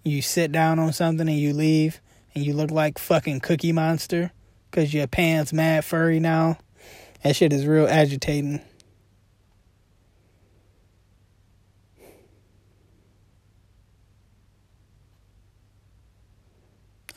you 0.03 0.23
sit 0.23 0.51
down 0.51 0.79
on 0.79 0.93
something 0.93 1.29
and 1.29 1.39
you 1.39 1.53
leave 1.53 2.01
and 2.35 2.45
you 2.45 2.55
look 2.55 2.71
like 2.71 2.99
fucking 2.99 3.41
Cookie 3.41 3.73
Monster 3.73 4.33
because 4.71 4.93
your 4.93 5.07
pants 5.07 5.53
mad 5.53 5.85
furry 5.85 6.21
now. 6.21 6.59
That 7.23 7.35
shit 7.37 7.53
is 7.53 7.67
real 7.67 7.87
agitating. 7.89 8.61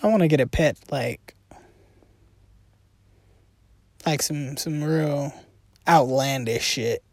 I 0.03 0.07
want 0.07 0.21
to 0.21 0.27
get 0.27 0.41
a 0.41 0.47
pet 0.47 0.77
like 0.89 1.35
like 4.05 4.23
some 4.23 4.57
some 4.57 4.83
real 4.83 5.31
outlandish 5.87 6.63
shit. 6.63 7.03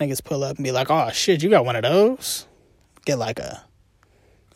Niggas 0.00 0.24
pull 0.24 0.42
up 0.44 0.56
and 0.56 0.64
be 0.64 0.72
like, 0.72 0.90
"Oh 0.90 1.10
shit, 1.10 1.42
you 1.42 1.50
got 1.50 1.66
one 1.66 1.76
of 1.76 1.82
those?" 1.82 2.46
Get 3.04 3.18
like 3.18 3.38
a 3.38 3.62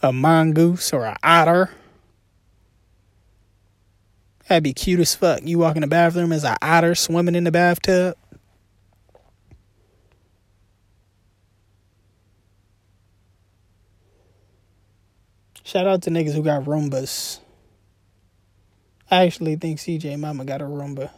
a 0.03 0.11
mongoose 0.11 0.93
or 0.95 1.05
a 1.05 1.19
otter. 1.23 1.71
That'd 4.48 4.62
be 4.62 4.74
cute 4.74 5.00
as 5.00 5.14
fuck. 5.14 5.40
You 5.42 5.59
walk 5.59 5.76
in 5.76 5.83
the 5.83 5.87
bathroom 5.87 6.33
as 6.33 6.44
an 6.44 6.57
otter 6.61 6.94
swimming 6.94 7.35
in 7.35 7.44
the 7.44 7.52
bathtub. 7.52 8.16
Shout 15.62 15.87
out 15.87 16.02
to 16.02 16.11
niggas 16.11 16.35
who 16.35 16.42
got 16.42 16.64
Roombas. 16.64 17.40
I 19.11 19.24
actually 19.24 19.57
think 19.57 19.78
CJ 19.78 20.18
Mama 20.18 20.44
got 20.44 20.61
a 20.61 20.64
Roomba. 20.64 21.11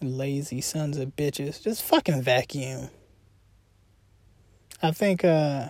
Lazy 0.00 0.60
sons 0.60 0.96
of 0.96 1.14
bitches. 1.14 1.62
Just 1.62 1.82
fucking 1.82 2.22
vacuum. 2.22 2.88
I 4.80 4.92
think 4.92 5.24
uh 5.24 5.68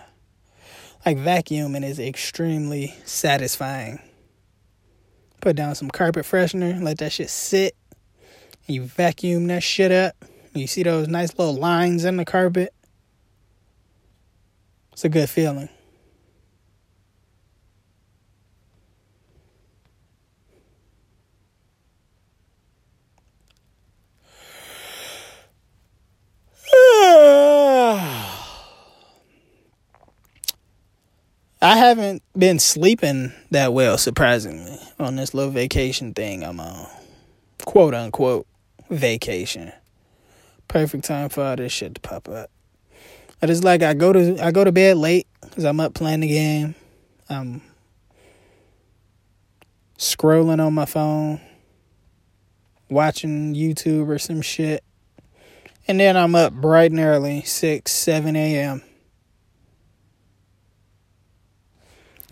like 1.05 1.17
vacuuming 1.17 1.83
is 1.83 1.99
extremely 1.99 2.95
satisfying. 3.05 3.99
Put 5.41 5.55
down 5.55 5.75
some 5.75 5.89
carpet 5.89 6.25
freshener, 6.25 6.81
let 6.81 6.97
that 6.97 7.13
shit 7.13 7.29
sit. 7.29 7.75
You 8.67 8.83
vacuum 8.83 9.47
that 9.47 9.63
shit 9.63 9.91
up. 9.91 10.15
You 10.53 10.67
see 10.67 10.83
those 10.83 11.07
nice 11.07 11.37
little 11.37 11.55
lines 11.55 12.05
in 12.05 12.17
the 12.17 12.25
carpet. 12.25 12.73
It's 14.91 15.05
a 15.05 15.09
good 15.09 15.29
feeling. 15.29 15.69
I 31.61 31.75
haven't 31.75 32.23
been 32.37 32.57
sleeping 32.57 33.33
that 33.51 33.73
well, 33.73 33.97
surprisingly, 33.97 34.79
on 34.97 35.17
this 35.17 35.33
little 35.33 35.51
vacation 35.51 36.13
thing 36.13 36.41
I'm 36.41 36.57
on. 36.57 36.87
Quote 37.65 37.93
unquote 37.93 38.47
vacation. 38.89 39.73
Perfect 40.69 41.03
time 41.03 41.27
for 41.27 41.43
all 41.43 41.57
this 41.57 41.73
shit 41.73 41.95
to 41.95 42.01
pop 42.01 42.29
up. 42.29 42.49
But 43.41 43.49
it's 43.49 43.63
like 43.63 43.83
I 43.83 43.93
go 43.93 44.13
to 44.13 44.37
I 44.41 44.51
go 44.51 44.63
to 44.63 44.71
bed 44.71 44.97
late 44.97 45.27
because 45.41 45.65
I'm 45.65 45.81
up 45.81 45.93
playing 45.93 46.21
the 46.21 46.27
game. 46.27 46.75
I'm 47.29 47.61
scrolling 49.97 50.65
on 50.65 50.73
my 50.73 50.85
phone, 50.85 51.41
watching 52.89 53.53
YouTube 53.53 54.07
or 54.07 54.17
some 54.17 54.41
shit. 54.41 54.81
And 55.89 55.99
then 55.99 56.15
I'm 56.15 56.35
up 56.35 56.53
bright 56.53 56.91
and 56.91 56.99
early, 57.01 57.41
6, 57.41 57.91
7 57.91 58.35
a.m. 58.35 58.81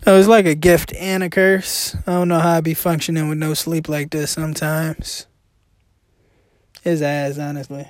It 0.06 0.12
was 0.12 0.28
like 0.28 0.46
a 0.46 0.54
gift 0.54 0.94
and 0.94 1.22
a 1.22 1.28
curse. 1.30 1.96
I 2.06 2.12
don't 2.12 2.28
know 2.28 2.38
how 2.38 2.56
I'd 2.56 2.64
be 2.64 2.74
functioning 2.74 3.28
with 3.28 3.38
no 3.38 3.54
sleep 3.54 3.88
like 3.88 4.10
this 4.10 4.30
sometimes. 4.30 5.26
His 6.82 7.02
ass, 7.02 7.38
honestly. 7.38 7.88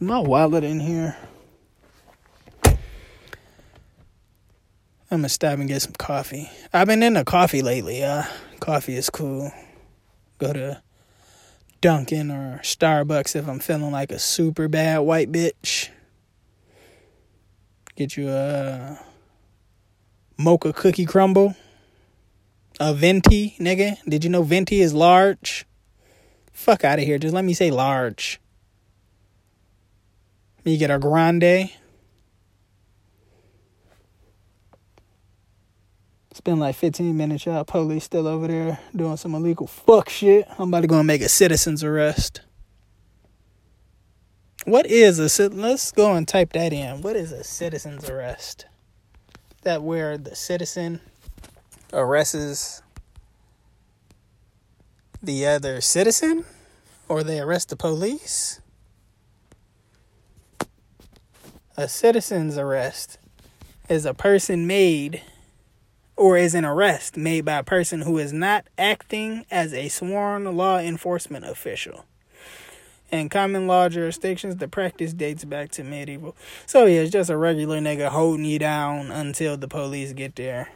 My 0.00 0.18
wallet 0.18 0.64
in 0.64 0.80
here? 0.80 1.16
I'm 5.12 5.18
gonna 5.18 5.28
stop 5.28 5.58
and 5.58 5.68
get 5.68 5.82
some 5.82 5.92
coffee. 5.92 6.48
I've 6.72 6.86
been 6.86 7.02
into 7.02 7.24
coffee 7.24 7.62
lately. 7.62 8.02
Uh, 8.02 8.22
coffee 8.60 8.96
is 8.96 9.10
cool. 9.10 9.52
Go 10.38 10.52
to 10.52 10.82
Dunkin' 11.80 12.30
or 12.30 12.60
Starbucks 12.62 13.36
if 13.36 13.48
I'm 13.48 13.58
feeling 13.58 13.90
like 13.90 14.12
a 14.12 14.18
super 14.18 14.68
bad 14.68 14.98
white 15.00 15.30
bitch. 15.30 15.90
Get 17.96 18.16
you 18.16 18.30
a 18.30 18.98
mocha 20.40 20.72
cookie 20.72 21.04
crumble. 21.04 21.54
A 22.80 22.94
venti, 22.94 23.56
nigga. 23.58 23.98
Did 24.08 24.24
you 24.24 24.30
know 24.30 24.42
venti 24.42 24.80
is 24.80 24.94
large? 24.94 25.66
Fuck 26.52 26.82
out 26.82 26.98
of 26.98 27.04
here. 27.04 27.18
Just 27.18 27.34
let 27.34 27.44
me 27.44 27.52
say 27.52 27.70
large. 27.70 28.40
You 30.64 30.78
get 30.78 30.90
a 30.90 30.98
grande. 30.98 31.70
It's 36.30 36.40
been 36.42 36.58
like 36.58 36.74
15 36.74 37.14
minutes, 37.14 37.44
y'all. 37.44 37.64
Police 37.64 38.04
still 38.04 38.26
over 38.26 38.46
there 38.46 38.78
doing 38.96 39.18
some 39.18 39.34
illegal 39.34 39.66
fuck 39.66 40.08
shit. 40.08 40.46
I'm 40.58 40.68
about 40.68 40.80
to 40.80 40.86
go 40.86 40.98
and 40.98 41.06
make 41.06 41.20
a 41.20 41.28
citizen's 41.28 41.84
arrest. 41.84 42.40
What 44.64 44.86
is 44.86 45.18
a 45.18 45.48
let's 45.48 45.92
go 45.92 46.14
and 46.14 46.26
type 46.26 46.52
that 46.54 46.72
in. 46.72 47.02
What 47.02 47.16
is 47.16 47.32
a 47.32 47.44
citizen's 47.44 48.08
arrest? 48.08 48.66
That 49.62 49.82
where 49.82 50.16
the 50.16 50.34
citizen 50.34 51.00
arrests 51.92 52.82
the 55.22 55.46
other 55.46 55.80
citizen 55.80 56.46
or 57.08 57.22
they 57.22 57.40
arrest 57.40 57.68
the 57.68 57.76
police? 57.76 58.60
A 61.76 61.88
citizen's 61.88 62.56
arrest 62.56 63.18
is 63.88 64.06
a 64.06 64.14
person 64.14 64.66
made 64.66 65.22
or 66.16 66.36
is 66.36 66.54
an 66.54 66.64
arrest 66.64 67.16
made 67.16 67.44
by 67.44 67.58
a 67.58 67.64
person 67.64 68.02
who 68.02 68.18
is 68.18 68.32
not 68.32 68.66
acting 68.78 69.44
as 69.50 69.72
a 69.74 69.88
sworn 69.88 70.44
law 70.56 70.78
enforcement 70.78 71.44
official. 71.44 72.04
In 73.10 73.28
common 73.28 73.66
law 73.66 73.88
jurisdictions, 73.88 74.56
the 74.56 74.68
practice 74.68 75.12
dates 75.12 75.44
back 75.44 75.70
to 75.72 75.82
medieval. 75.82 76.36
So 76.66 76.86
yeah, 76.86 77.00
it's 77.00 77.10
just 77.10 77.28
a 77.28 77.36
regular 77.36 77.80
nigga 77.80 78.08
holding 78.08 78.44
you 78.44 78.58
down 78.58 79.10
until 79.10 79.56
the 79.56 79.66
police 79.66 80.12
get 80.12 80.36
there. 80.36 80.68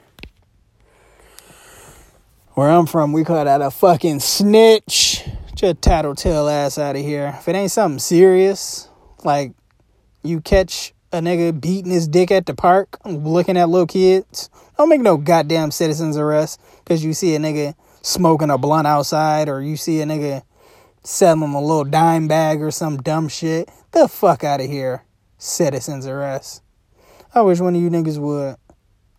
Where 2.55 2.71
I'm 2.71 2.87
from, 2.87 3.13
we 3.13 3.25
call 3.25 3.45
that 3.45 3.63
a 3.63 3.71
fucking 3.71 4.21
snitch. 4.21 5.25
Just 5.55 5.83
tattletale 5.83 6.49
ass 6.49 6.79
out 6.79 6.97
of 6.97 7.03
here. 7.03 7.35
If 7.39 7.49
it 7.49 7.55
ain't 7.55 7.71
something 7.71 7.99
serious, 8.01 8.89
like 9.25 9.53
you 10.23 10.41
catch 10.41 10.93
a 11.13 11.19
nigga 11.19 11.61
beating 11.61 11.93
his 11.93 12.09
dick 12.09 12.33
at 12.33 12.47
the 12.47 12.55
park, 12.55 12.99
looking 13.05 13.57
at 13.57 13.69
little 13.69 13.87
kids, 13.87 14.51
don't 14.77 14.89
make 14.89 15.01
no 15.01 15.17
goddamn 15.17 15.71
citizen's 15.71 16.17
arrest 16.17 16.61
because 16.79 17.05
you 17.05 17.15
see 17.15 17.37
a 17.37 17.39
nigga 17.39 17.75
smoking 18.03 18.51
a 18.51 18.59
blunt 18.59 18.87
outside 18.87 19.49
or 19.49 19.63
you 19.63 19.77
see 19.77 20.01
a 20.01 20.05
nigga 20.05 20.43
selling 21.05 21.43
a 21.43 21.61
little 21.61 21.85
dime 21.85 22.27
bag 22.27 22.61
or 22.63 22.71
some 22.71 22.97
dumb 22.97 23.29
shit. 23.29 23.71
The 23.93 24.09
fuck 24.09 24.43
out 24.43 24.61
of 24.61 24.69
here. 24.69 25.05
Citizen's 25.39 26.07
arrest. 26.07 26.63
I 27.35 27.43
wish 27.43 27.61
one 27.61 27.77
of 27.77 27.83
you 27.83 27.91
niggas 27.91 28.19
would 28.19 28.57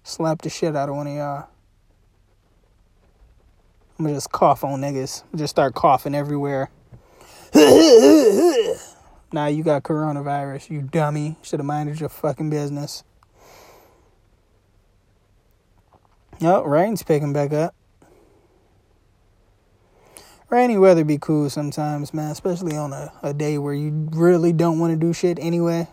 slap 0.04 0.42
the 0.42 0.50
shit 0.50 0.76
out 0.76 0.90
of 0.90 0.96
one 0.96 1.08
of 1.08 1.14
y'all. 1.14 1.48
I'm 3.98 4.06
gonna 4.06 4.18
just 4.18 4.32
cough 4.32 4.64
on 4.64 4.82
niggas. 4.82 5.24
Just 5.36 5.52
start 5.52 5.76
coughing 5.76 6.16
everywhere. 6.16 6.70
now 9.32 9.46
you 9.48 9.64
got 9.64 9.84
coronavirus, 9.84 10.70
you 10.70 10.82
dummy. 10.82 11.38
Should 11.42 11.60
have 11.60 11.66
minded 11.66 12.00
your 12.00 12.10
fucking 12.10 12.50
business. 12.50 13.04
Oh, 16.42 16.64
rain's 16.64 17.04
picking 17.04 17.32
back 17.32 17.54
up. 17.54 17.74
Rainy 20.50 20.78
weather 20.78 21.04
be 21.04 21.18
cool 21.18 21.50
sometimes, 21.50 22.14
man, 22.14 22.32
especially 22.32 22.78
on 22.78 22.94
a, 22.94 23.12
a 23.24 23.34
day 23.34 23.58
where 23.58 23.74
you 23.74 24.08
really 24.12 24.54
don't 24.54 24.80
want 24.80 24.94
to 24.94 24.98
do 24.98 25.12
shit 25.12 25.40
anyway. 25.40 25.88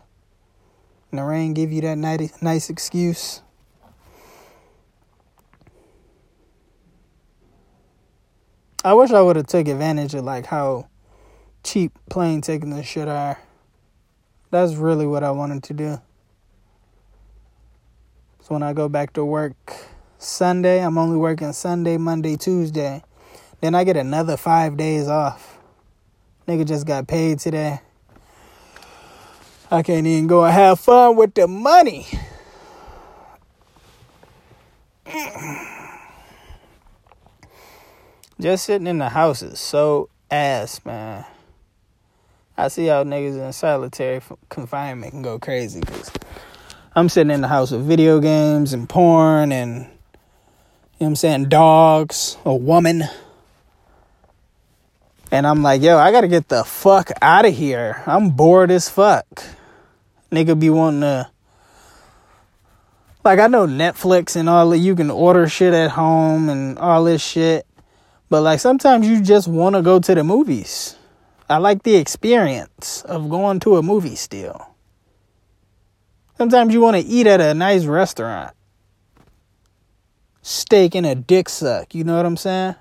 And 1.10 1.18
the 1.18 1.24
rain 1.24 1.54
give 1.54 1.72
you 1.72 1.80
that 1.82 1.96
nice, 1.96 2.40
nice 2.42 2.70
excuse. 2.70 3.40
I 8.84 8.94
wish 8.94 9.10
I 9.10 9.22
would 9.22 9.36
have 9.36 9.46
took 9.46 9.68
advantage 9.68 10.14
of 10.14 10.24
like 10.24 10.46
how 10.46 10.88
cheap 11.62 11.92
plane 12.10 12.40
taking 12.40 12.70
this 12.70 12.86
shit 12.86 13.08
are. 13.08 13.38
That's 14.50 14.74
really 14.74 15.06
what 15.06 15.22
I 15.22 15.30
wanted 15.30 15.62
to 15.64 15.74
do. 15.74 16.02
So 18.40 18.54
when 18.54 18.62
I 18.62 18.72
go 18.72 18.88
back 18.88 19.12
to 19.14 19.24
work 19.24 19.88
Sunday. 20.22 20.84
I'm 20.84 20.98
only 20.98 21.16
working 21.16 21.52
Sunday, 21.52 21.96
Monday, 21.98 22.36
Tuesday. 22.36 23.02
Then 23.62 23.74
I 23.76 23.84
get 23.84 23.96
another 23.96 24.36
five 24.36 24.76
days 24.76 25.06
off. 25.06 25.56
Nigga 26.48 26.66
just 26.66 26.84
got 26.84 27.06
paid 27.06 27.38
today. 27.38 27.80
I 29.70 29.84
can't 29.84 30.04
even 30.04 30.26
go 30.26 30.44
and 30.44 30.52
have 30.52 30.80
fun 30.80 31.14
with 31.14 31.34
the 31.34 31.46
money. 31.46 32.08
Just 38.40 38.64
sitting 38.64 38.88
in 38.88 38.98
the 38.98 39.08
house 39.10 39.42
is 39.42 39.60
so 39.60 40.08
ass, 40.28 40.84
man. 40.84 41.24
I 42.56 42.66
see 42.66 42.86
how 42.86 43.04
niggas 43.04 43.40
in 43.40 43.52
solitary 43.52 44.20
confinement 44.48 45.12
can 45.12 45.22
go 45.22 45.38
crazy 45.38 45.78
because 45.78 46.10
I'm 46.96 47.08
sitting 47.08 47.30
in 47.30 47.42
the 47.42 47.48
house 47.48 47.70
with 47.70 47.86
video 47.86 48.18
games 48.18 48.72
and 48.72 48.88
porn 48.88 49.52
and 49.52 49.82
you 49.82 49.84
know 49.84 49.90
what 50.98 51.06
I'm 51.06 51.16
saying, 51.16 51.48
dogs, 51.48 52.36
a 52.44 52.54
woman. 52.54 53.04
And 55.32 55.46
I'm 55.46 55.62
like, 55.62 55.80
yo, 55.80 55.96
I 55.96 56.12
gotta 56.12 56.28
get 56.28 56.48
the 56.48 56.62
fuck 56.62 57.10
out 57.22 57.46
of 57.46 57.56
here. 57.56 58.02
I'm 58.06 58.30
bored 58.30 58.70
as 58.70 58.90
fuck. 58.90 59.24
Nigga 60.30 60.60
be 60.60 60.68
wanting 60.68 61.00
to. 61.00 61.30
Like, 63.24 63.38
I 63.38 63.46
know 63.46 63.66
Netflix 63.66 64.36
and 64.36 64.46
all 64.50 64.68
that, 64.70 64.78
you 64.78 64.94
can 64.94 65.10
order 65.10 65.48
shit 65.48 65.72
at 65.72 65.92
home 65.92 66.50
and 66.50 66.78
all 66.78 67.04
this 67.04 67.22
shit. 67.24 67.66
But, 68.28 68.42
like, 68.42 68.60
sometimes 68.60 69.08
you 69.08 69.22
just 69.22 69.48
wanna 69.48 69.80
go 69.80 69.98
to 69.98 70.14
the 70.14 70.22
movies. 70.22 70.96
I 71.48 71.56
like 71.56 71.82
the 71.82 71.96
experience 71.96 73.00
of 73.06 73.30
going 73.30 73.58
to 73.60 73.78
a 73.78 73.82
movie 73.82 74.16
still. 74.16 74.74
Sometimes 76.36 76.74
you 76.74 76.82
wanna 76.82 77.02
eat 77.06 77.26
at 77.26 77.40
a 77.40 77.54
nice 77.54 77.86
restaurant 77.86 78.54
steak 80.42 80.94
and 80.94 81.06
a 81.06 81.14
dick 81.14 81.48
suck. 81.48 81.94
You 81.94 82.04
know 82.04 82.16
what 82.16 82.26
I'm 82.26 82.36
saying? 82.36 82.74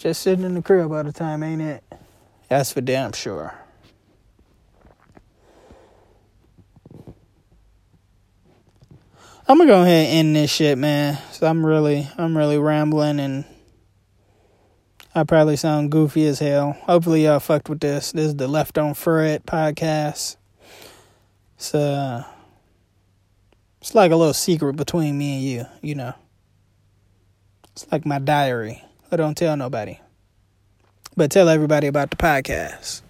Just 0.00 0.22
sitting 0.22 0.46
in 0.46 0.54
the 0.54 0.62
crib 0.62 0.90
all 0.90 1.04
the 1.04 1.12
time, 1.12 1.42
ain't 1.42 1.60
it? 1.60 1.84
That's 2.48 2.72
for 2.72 2.80
damn 2.80 3.12
sure. 3.12 3.54
I'm 9.46 9.58
gonna 9.58 9.66
go 9.66 9.82
ahead 9.82 10.06
and 10.06 10.28
end 10.28 10.36
this 10.36 10.50
shit, 10.50 10.78
man. 10.78 11.18
So 11.32 11.46
I'm 11.46 11.66
really, 11.66 12.08
I'm 12.16 12.34
really 12.34 12.56
rambling, 12.56 13.20
and 13.20 13.44
I 15.14 15.24
probably 15.24 15.56
sound 15.56 15.90
goofy 15.90 16.26
as 16.28 16.38
hell. 16.38 16.72
Hopefully 16.84 17.24
y'all 17.24 17.38
fucked 17.38 17.68
with 17.68 17.80
this. 17.80 18.12
This 18.12 18.28
is 18.28 18.36
the 18.36 18.48
Left 18.48 18.78
on 18.78 18.94
Fred 18.94 19.44
podcast. 19.44 20.36
So. 21.58 21.78
Uh, 21.78 22.24
it's 23.82 23.94
like 23.94 24.12
a 24.12 24.16
little 24.16 24.32
secret 24.32 24.76
between 24.76 25.18
me 25.18 25.34
and 25.34 25.42
you, 25.42 25.66
you 25.82 25.94
know. 25.94 26.14
It's 27.72 27.86
like 27.92 28.06
my 28.06 28.18
diary. 28.18 28.82
I 29.12 29.16
don't 29.16 29.36
tell 29.36 29.56
nobody. 29.56 29.98
But 31.16 31.30
tell 31.30 31.48
everybody 31.48 31.86
about 31.88 32.10
the 32.10 32.16
podcast. 32.16 33.02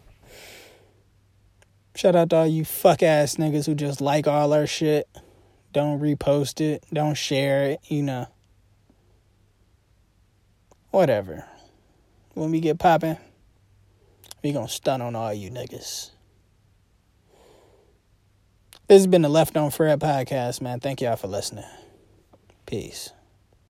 Shout 1.94 2.16
out 2.16 2.30
to 2.30 2.36
all 2.36 2.46
you 2.46 2.64
fuck 2.64 3.02
ass 3.02 3.36
niggas 3.36 3.66
who 3.66 3.74
just 3.74 4.00
like 4.00 4.26
all 4.26 4.52
our 4.54 4.66
shit. 4.66 5.06
Don't 5.72 6.00
repost 6.00 6.60
it. 6.60 6.84
Don't 6.92 7.14
share 7.14 7.72
it, 7.72 7.80
you 7.88 8.02
know. 8.02 8.26
Whatever. 10.90 11.44
When 12.34 12.50
we 12.50 12.60
get 12.60 12.78
popping, 12.78 13.18
we 14.42 14.52
gonna 14.52 14.68
stun 14.68 15.02
on 15.02 15.14
all 15.14 15.34
you 15.34 15.50
niggas. 15.50 16.10
This 18.88 19.02
has 19.02 19.06
been 19.06 19.22
the 19.22 19.28
Left 19.28 19.56
on 19.56 19.70
Fred 19.70 20.00
podcast, 20.00 20.60
man. 20.60 20.80
Thank 20.80 21.00
y'all 21.00 21.16
for 21.16 21.28
listening. 21.28 21.64
Peace. 22.66 23.10